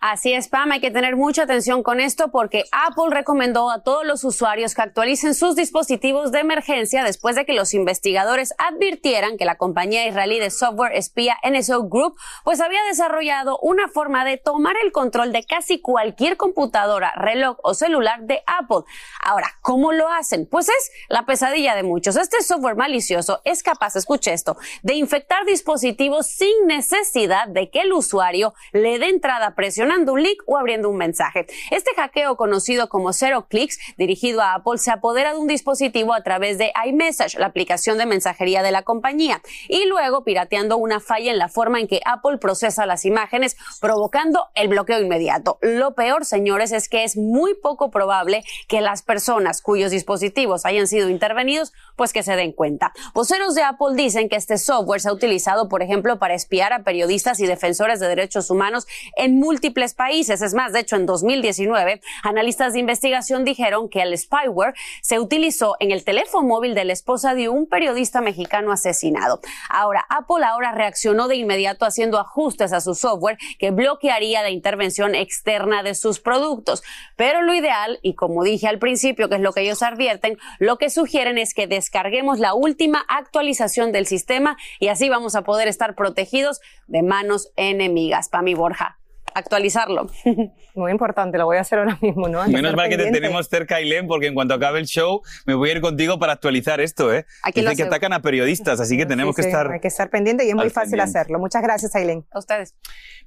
Así 0.00 0.34
es, 0.34 0.48
Pam, 0.48 0.70
hay 0.72 0.80
que 0.80 0.90
tener 0.90 1.16
mucha 1.16 1.44
atención 1.44 1.82
con 1.82 1.98
esto 1.98 2.30
porque 2.30 2.64
Apple 2.72 3.06
recomendó 3.08 3.70
a 3.70 3.82
todos 3.82 4.04
los 4.04 4.22
usuarios 4.24 4.74
que 4.74 4.82
actualicen 4.82 5.34
sus 5.34 5.56
dispositivos 5.56 6.30
de 6.30 6.40
emergencia 6.40 7.02
después 7.04 7.36
de 7.36 7.46
que 7.46 7.54
los 7.54 7.72
investigadores 7.72 8.52
advirtieran 8.58 9.38
que 9.38 9.46
la 9.46 9.56
compañía 9.56 10.06
israelí 10.06 10.38
de 10.38 10.50
software 10.50 10.92
espía 10.94 11.38
NSO 11.42 11.88
Group 11.88 12.16
pues 12.44 12.60
había 12.60 12.82
desarrollado 12.84 13.58
una 13.62 13.88
forma 13.88 14.26
de 14.26 14.36
tomar 14.36 14.76
el 14.84 14.92
control 14.92 15.32
de 15.32 15.44
casi 15.44 15.80
cualquier 15.80 16.36
computadora, 16.36 17.14
reloj 17.16 17.56
o 17.62 17.72
celular 17.72 18.20
de 18.22 18.42
Apple. 18.46 18.84
Ahora, 19.24 19.54
¿cómo 19.62 19.92
lo 19.92 20.10
hacen? 20.10 20.46
Pues 20.46 20.68
es 20.68 20.90
la 21.08 21.24
pesadilla 21.24 21.74
de 21.74 21.82
muchos. 21.82 22.16
Este 22.16 22.42
software 22.42 22.76
malicioso 22.76 23.40
es 23.44 23.62
capaz, 23.62 23.96
escuche 23.96 24.32
esto, 24.32 24.56
de 24.82 24.94
infectar 24.94 25.46
dispositivos 25.46 26.26
sin 26.26 26.66
necesidad 26.66 27.48
de 27.48 27.70
que 27.70 27.80
el 27.80 27.92
usuario 27.92 28.52
le 28.72 28.98
dé 28.98 29.08
entrada 29.08 29.46
a 29.46 29.54
presión 29.84 30.04
un 30.14 30.22
link 30.22 30.42
o 30.46 30.56
abriendo 30.56 30.90
un 30.90 30.96
mensaje. 30.96 31.46
Este 31.70 31.92
hackeo 31.96 32.36
conocido 32.36 32.88
como 32.88 33.12
Zero 33.12 33.46
Clicks, 33.48 33.78
dirigido 33.96 34.42
a 34.42 34.54
Apple, 34.54 34.78
se 34.78 34.90
apodera 34.90 35.32
de 35.32 35.38
un 35.38 35.46
dispositivo 35.46 36.14
a 36.14 36.22
través 36.22 36.58
de 36.58 36.72
iMessage, 36.86 37.38
la 37.38 37.46
aplicación 37.46 37.98
de 37.98 38.06
mensajería 38.06 38.62
de 38.62 38.70
la 38.70 38.82
compañía, 38.82 39.40
y 39.68 39.86
luego 39.86 40.24
pirateando 40.24 40.76
una 40.76 41.00
falla 41.00 41.30
en 41.30 41.38
la 41.38 41.48
forma 41.48 41.80
en 41.80 41.88
que 41.88 42.00
Apple 42.04 42.38
procesa 42.38 42.86
las 42.86 43.04
imágenes, 43.04 43.56
provocando 43.80 44.48
el 44.54 44.68
bloqueo 44.68 45.00
inmediato. 45.00 45.58
Lo 45.60 45.94
peor, 45.94 46.24
señores, 46.24 46.72
es 46.72 46.88
que 46.88 47.04
es 47.04 47.16
muy 47.16 47.54
poco 47.54 47.90
probable 47.90 48.44
que 48.68 48.80
las 48.80 49.02
personas 49.02 49.62
cuyos 49.62 49.90
dispositivos 49.90 50.66
hayan 50.66 50.86
sido 50.86 51.08
intervenidos, 51.08 51.72
pues 51.96 52.12
que 52.12 52.22
se 52.22 52.36
den 52.36 52.52
cuenta. 52.52 52.92
Voceros 53.14 53.54
de 53.54 53.62
Apple 53.62 53.94
dicen 53.94 54.28
que 54.28 54.36
este 54.36 54.58
software 54.58 55.00
se 55.00 55.08
ha 55.08 55.12
utilizado, 55.12 55.68
por 55.68 55.82
ejemplo, 55.82 56.18
para 56.18 56.34
espiar 56.34 56.72
a 56.72 56.82
periodistas 56.82 57.40
y 57.40 57.46
defensores 57.46 58.00
de 58.00 58.08
derechos 58.08 58.50
humanos 58.50 58.86
en 59.16 59.38
múltiples 59.38 59.73
países. 59.94 60.40
Es 60.40 60.54
más, 60.54 60.72
de 60.72 60.80
hecho, 60.80 60.96
en 60.96 61.04
2019, 61.04 62.00
analistas 62.22 62.72
de 62.72 62.78
investigación 62.78 63.44
dijeron 63.44 63.88
que 63.88 64.00
el 64.00 64.16
spyware 64.16 64.74
se 65.02 65.18
utilizó 65.18 65.76
en 65.80 65.90
el 65.90 66.04
teléfono 66.04 66.46
móvil 66.46 66.74
de 66.74 66.84
la 66.84 66.92
esposa 66.92 67.34
de 67.34 67.48
un 67.48 67.66
periodista 67.66 68.20
mexicano 68.20 68.72
asesinado. 68.72 69.40
Ahora, 69.68 70.06
Apple 70.08 70.44
ahora 70.44 70.72
reaccionó 70.72 71.28
de 71.28 71.36
inmediato 71.36 71.84
haciendo 71.84 72.18
ajustes 72.18 72.72
a 72.72 72.80
su 72.80 72.94
software 72.94 73.38
que 73.58 73.70
bloquearía 73.70 74.42
la 74.42 74.50
intervención 74.50 75.14
externa 75.14 75.82
de 75.82 75.94
sus 75.94 76.20
productos. 76.20 76.82
Pero 77.16 77.42
lo 77.42 77.54
ideal, 77.54 77.98
y 78.02 78.14
como 78.14 78.44
dije 78.44 78.68
al 78.68 78.78
principio, 78.78 79.28
que 79.28 79.36
es 79.36 79.40
lo 79.40 79.52
que 79.52 79.62
ellos 79.62 79.82
advierten, 79.82 80.38
lo 80.58 80.78
que 80.78 80.90
sugieren 80.90 81.38
es 81.38 81.54
que 81.54 81.66
descarguemos 81.66 82.38
la 82.38 82.54
última 82.54 83.04
actualización 83.08 83.92
del 83.92 84.06
sistema 84.06 84.56
y 84.78 84.88
así 84.88 85.08
vamos 85.08 85.34
a 85.34 85.42
poder 85.42 85.68
estar 85.68 85.94
protegidos 85.94 86.60
de 86.86 87.02
manos 87.02 87.50
enemigas. 87.56 88.28
Pami 88.28 88.54
Borja 88.54 88.98
actualizarlo. 89.34 90.06
Muy 90.74 90.90
importante, 90.90 91.38
lo 91.38 91.46
voy 91.46 91.56
a 91.56 91.60
hacer 91.60 91.80
ahora 91.80 91.98
mismo, 92.00 92.28
¿no? 92.28 92.46
Menos 92.48 92.74
mal 92.74 92.88
que 92.88 92.96
te 92.96 93.10
tenemos 93.10 93.48
cerca, 93.48 93.76
Ailén, 93.76 94.06
porque 94.06 94.26
en 94.26 94.34
cuanto 94.34 94.54
acabe 94.54 94.78
el 94.80 94.86
show 94.86 95.22
me 95.46 95.54
voy 95.54 95.70
a 95.70 95.72
ir 95.72 95.80
contigo 95.80 96.18
para 96.18 96.32
actualizar 96.32 96.80
esto, 96.80 97.12
¿eh? 97.12 97.26
Aquí 97.42 97.60
Dice 97.60 97.76
que 97.76 97.82
atacan 97.84 98.12
a 98.12 98.22
periodistas, 98.22 98.80
así 98.80 98.96
que 98.96 99.06
tenemos 99.06 99.34
que 99.34 99.42
estar... 99.42 99.70
Hay 99.70 99.80
que 99.80 99.88
estar 99.88 100.10
pendiente 100.10 100.44
y 100.44 100.48
es 100.48 100.54
muy 100.54 100.70
fácil 100.70 101.00
hacerlo. 101.00 101.38
Muchas 101.38 101.62
gracias, 101.62 101.94
Ailén. 101.94 102.24
A 102.30 102.38
ustedes. 102.38 102.74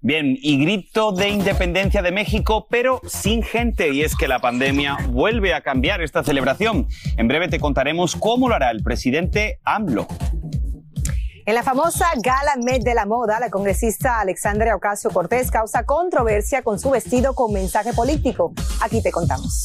Bien, 0.02 0.38
y 0.40 0.60
grito 0.64 1.12
de 1.12 1.30
independencia 1.30 2.02
de 2.02 2.12
México, 2.12 2.68
pero 2.70 3.02
sin 3.06 3.44
gente, 3.44 3.90
y 3.90 4.04
es 4.04 4.16
que 4.16 4.28
la 4.28 4.40
pandemia 4.40 4.98
vuelve 5.10 5.54
a 5.54 5.62
cambiar 5.62 6.02
esta 6.02 6.24
celebración. 6.24 6.88
En 7.18 7.28
breve 7.28 7.48
te 7.48 7.60
contaremos 7.60 8.16
cómo 8.16 8.50
lo 8.50 8.56
hará 8.56 8.72
el 8.72 8.84
presidente 8.84 9.60
AMLO. 9.64 10.08
En 11.48 11.56
la 11.56 11.64
famosa 11.64 12.08
Gala 12.18 12.56
Met 12.62 12.84
de 12.84 12.94
la 12.94 13.06
Moda, 13.06 13.40
la 13.40 13.50
congresista 13.50 14.20
Alexandria 14.20 14.76
Ocasio 14.76 15.10
Cortés 15.10 15.50
causa 15.50 15.86
controversia 15.86 16.62
con 16.62 16.78
su 16.78 16.90
vestido 16.90 17.36
con 17.36 17.54
mensaje 17.54 17.94
político. 17.94 18.52
Aquí 18.82 19.02
te 19.02 19.14
contamos. 19.14 19.64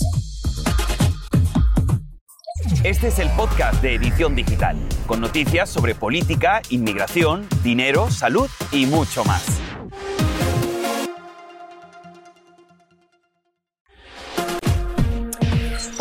Este 2.85 3.09
es 3.09 3.19
el 3.19 3.29
podcast 3.31 3.83
de 3.83 3.97
Edición 3.97 4.37
Digital, 4.37 4.77
con 5.09 5.21
noticias 5.21 5.69
sobre 5.69 5.97
política, 5.97 6.63
inmigración, 6.71 7.49
dinero, 7.65 8.09
salud 8.13 8.49
y 8.71 8.87
mucho 8.87 9.25
más. 9.25 9.62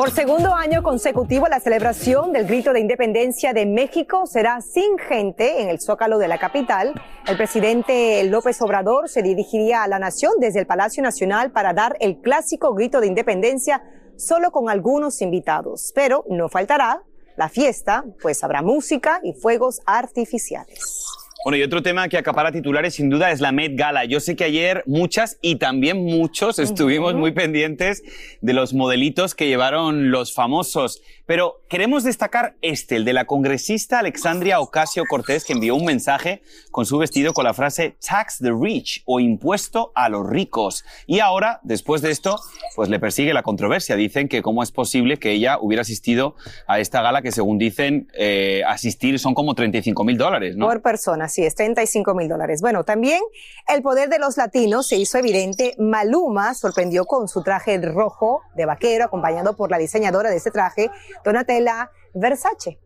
Por 0.01 0.09
segundo 0.09 0.55
año 0.55 0.81
consecutivo, 0.81 1.47
la 1.47 1.59
celebración 1.59 2.33
del 2.33 2.47
grito 2.47 2.73
de 2.73 2.79
independencia 2.79 3.53
de 3.53 3.67
México 3.67 4.25
será 4.25 4.59
sin 4.59 4.97
gente 4.97 5.61
en 5.61 5.69
el 5.69 5.79
zócalo 5.79 6.17
de 6.17 6.27
la 6.27 6.39
capital. 6.39 6.99
El 7.27 7.37
presidente 7.37 8.23
López 8.23 8.59
Obrador 8.63 9.09
se 9.09 9.21
dirigiría 9.21 9.83
a 9.83 9.87
la 9.87 9.99
nación 9.99 10.31
desde 10.39 10.59
el 10.59 10.65
Palacio 10.65 11.03
Nacional 11.03 11.51
para 11.51 11.73
dar 11.73 11.97
el 11.99 12.19
clásico 12.19 12.73
grito 12.73 12.99
de 12.99 13.05
independencia 13.05 13.83
solo 14.17 14.49
con 14.49 14.71
algunos 14.71 15.21
invitados. 15.21 15.91
Pero 15.93 16.25
no 16.29 16.49
faltará 16.49 17.03
la 17.37 17.47
fiesta, 17.47 18.03
pues 18.23 18.43
habrá 18.43 18.63
música 18.63 19.19
y 19.21 19.33
fuegos 19.33 19.81
artificiales. 19.85 21.20
Bueno, 21.43 21.57
y 21.57 21.63
otro 21.63 21.81
tema 21.81 22.07
que 22.07 22.19
acapara 22.19 22.51
titulares 22.51 22.93
sin 22.93 23.09
duda 23.09 23.31
es 23.31 23.41
la 23.41 23.51
Met 23.51 23.75
Gala. 23.75 24.05
Yo 24.05 24.19
sé 24.19 24.35
que 24.35 24.43
ayer 24.43 24.83
muchas 24.85 25.39
y 25.41 25.55
también 25.55 26.05
muchos 26.05 26.59
estuvimos 26.59 27.15
muy 27.15 27.31
pendientes 27.31 28.03
de 28.41 28.53
los 28.53 28.75
modelitos 28.75 29.33
que 29.33 29.47
llevaron 29.47 30.11
los 30.11 30.35
famosos. 30.35 31.01
Pero 31.25 31.61
queremos 31.67 32.03
destacar 32.03 32.57
este, 32.61 32.97
el 32.97 33.05
de 33.05 33.13
la 33.13 33.25
congresista 33.25 33.99
Alexandria 33.99 34.59
Ocasio 34.59 35.05
Cortés, 35.05 35.43
que 35.43 35.53
envió 35.53 35.75
un 35.75 35.85
mensaje 35.85 36.43
con 36.69 36.85
su 36.85 36.99
vestido 36.99 37.33
con 37.33 37.45
la 37.45 37.55
frase 37.55 37.95
Tax 38.05 38.39
the 38.39 38.51
Rich 38.51 39.01
o 39.05 39.19
impuesto 39.19 39.91
a 39.95 40.09
los 40.09 40.29
ricos. 40.29 40.83
Y 41.07 41.21
ahora, 41.21 41.59
después 41.63 42.03
de 42.03 42.11
esto, 42.11 42.37
pues 42.75 42.89
le 42.89 42.99
persigue 42.99 43.33
la 43.33 43.41
controversia. 43.41 43.95
Dicen 43.95 44.27
que 44.27 44.43
cómo 44.43 44.61
es 44.61 44.71
posible 44.71 45.17
que 45.17 45.31
ella 45.31 45.57
hubiera 45.59 45.81
asistido 45.81 46.35
a 46.67 46.79
esta 46.79 47.01
gala 47.01 47.23
que 47.23 47.31
según 47.31 47.57
dicen 47.57 48.09
eh, 48.13 48.61
asistir 48.67 49.17
son 49.17 49.33
como 49.33 49.55
35 49.55 50.03
mil 50.03 50.17
dólares, 50.17 50.55
¿no? 50.55 50.67
Por 50.67 50.81
persona, 50.81 51.29
sí, 51.31 51.45
es 51.45 51.55
35 51.55 52.13
mil 52.13 52.27
dólares. 52.27 52.61
Bueno, 52.61 52.83
también 52.83 53.21
el 53.67 53.81
poder 53.81 54.09
de 54.09 54.19
los 54.19 54.37
latinos 54.37 54.87
se 54.87 54.97
hizo 54.97 55.17
evidente. 55.17 55.75
Maluma 55.79 56.53
sorprendió 56.53 57.05
con 57.05 57.27
su 57.27 57.43
traje 57.43 57.79
rojo 57.79 58.41
de 58.55 58.65
vaquero, 58.65 59.05
acompañado 59.05 59.55
por 59.55 59.71
la 59.71 59.77
diseñadora 59.77 60.29
de 60.29 60.37
ese 60.37 60.51
traje, 60.51 60.89
Donatella 61.23 61.91
Versace. 62.13 62.79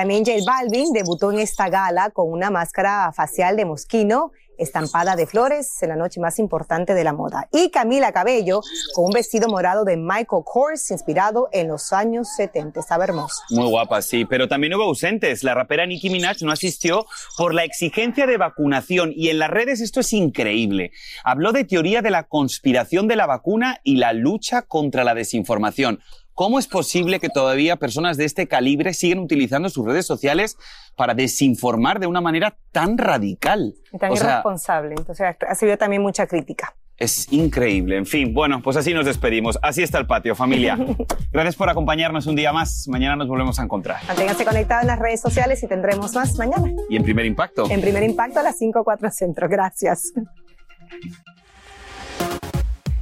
También 0.00 0.24
J 0.24 0.38
Balvin 0.46 0.94
debutó 0.94 1.30
en 1.30 1.40
esta 1.40 1.68
gala 1.68 2.08
con 2.08 2.32
una 2.32 2.48
máscara 2.50 3.12
facial 3.12 3.54
de 3.54 3.66
mosquino 3.66 4.32
estampada 4.56 5.14
de 5.14 5.26
flores 5.26 5.82
en 5.82 5.90
la 5.90 5.96
noche 5.96 6.20
más 6.20 6.38
importante 6.38 6.94
de 6.94 7.04
la 7.04 7.12
moda. 7.12 7.50
Y 7.52 7.70
Camila 7.70 8.10
Cabello 8.10 8.62
con 8.94 9.04
un 9.04 9.10
vestido 9.10 9.48
morado 9.48 9.84
de 9.84 9.98
Michael 9.98 10.42
Kors 10.42 10.90
inspirado 10.90 11.50
en 11.52 11.68
los 11.68 11.92
años 11.92 12.28
70. 12.34 12.80
Estaba 12.80 13.04
hermosa. 13.04 13.42
Muy 13.50 13.68
guapa, 13.68 14.00
sí. 14.00 14.24
Pero 14.24 14.48
también 14.48 14.72
hubo 14.72 14.84
ausentes. 14.84 15.44
La 15.44 15.52
rapera 15.52 15.84
Nicki 15.84 16.08
Minaj 16.08 16.38
no 16.40 16.50
asistió 16.50 17.04
por 17.36 17.52
la 17.52 17.64
exigencia 17.64 18.26
de 18.26 18.38
vacunación 18.38 19.12
y 19.14 19.28
en 19.28 19.38
las 19.38 19.50
redes 19.50 19.82
esto 19.82 20.00
es 20.00 20.14
increíble. 20.14 20.92
Habló 21.24 21.52
de 21.52 21.64
teoría 21.64 22.00
de 22.00 22.10
la 22.10 22.22
conspiración 22.22 23.06
de 23.06 23.16
la 23.16 23.26
vacuna 23.26 23.80
y 23.84 23.96
la 23.96 24.14
lucha 24.14 24.62
contra 24.62 25.04
la 25.04 25.14
desinformación. 25.14 26.00
¿Cómo 26.34 26.58
es 26.58 26.66
posible 26.66 27.20
que 27.20 27.28
todavía 27.28 27.76
personas 27.76 28.16
de 28.16 28.24
este 28.24 28.46
calibre 28.46 28.94
siguen 28.94 29.18
utilizando 29.18 29.68
sus 29.68 29.84
redes 29.84 30.06
sociales 30.06 30.56
para 30.96 31.14
desinformar 31.14 32.00
de 32.00 32.06
una 32.06 32.20
manera 32.20 32.56
tan 32.72 32.98
radical? 32.98 33.74
Y 33.92 33.98
tan 33.98 34.12
irresponsable. 34.12 34.94
Entonces 34.96 35.26
ha 35.26 35.36
recibido 35.38 35.76
también 35.76 36.02
mucha 36.02 36.26
crítica. 36.26 36.74
Es 37.00 37.32
increíble. 37.32 37.96
En 37.96 38.04
fin, 38.04 38.34
bueno, 38.34 38.60
pues 38.62 38.76
así 38.76 38.92
nos 38.92 39.06
despedimos. 39.06 39.58
Así 39.62 39.82
está 39.82 39.98
el 39.98 40.06
patio, 40.06 40.36
familia. 40.36 40.78
Gracias 41.32 41.56
por 41.56 41.70
acompañarnos 41.70 42.26
un 42.26 42.36
día 42.36 42.52
más. 42.52 42.86
Mañana 42.88 43.16
nos 43.16 43.26
volvemos 43.26 43.58
a 43.58 43.62
encontrar. 43.62 44.04
Manténganse 44.06 44.44
conectados 44.44 44.82
en 44.82 44.88
las 44.88 44.98
redes 44.98 45.18
sociales 45.18 45.62
y 45.62 45.66
tendremos 45.66 46.14
más 46.14 46.36
mañana. 46.36 46.70
Y 46.90 46.96
en 46.96 47.02
Primer 47.02 47.24
Impacto. 47.24 47.70
En 47.70 47.80
Primer 47.80 48.02
Impacto 48.02 48.40
a 48.40 48.42
las 48.42 48.60
5.4 48.60 49.10
Centro. 49.12 49.48
Gracias. 49.48 50.12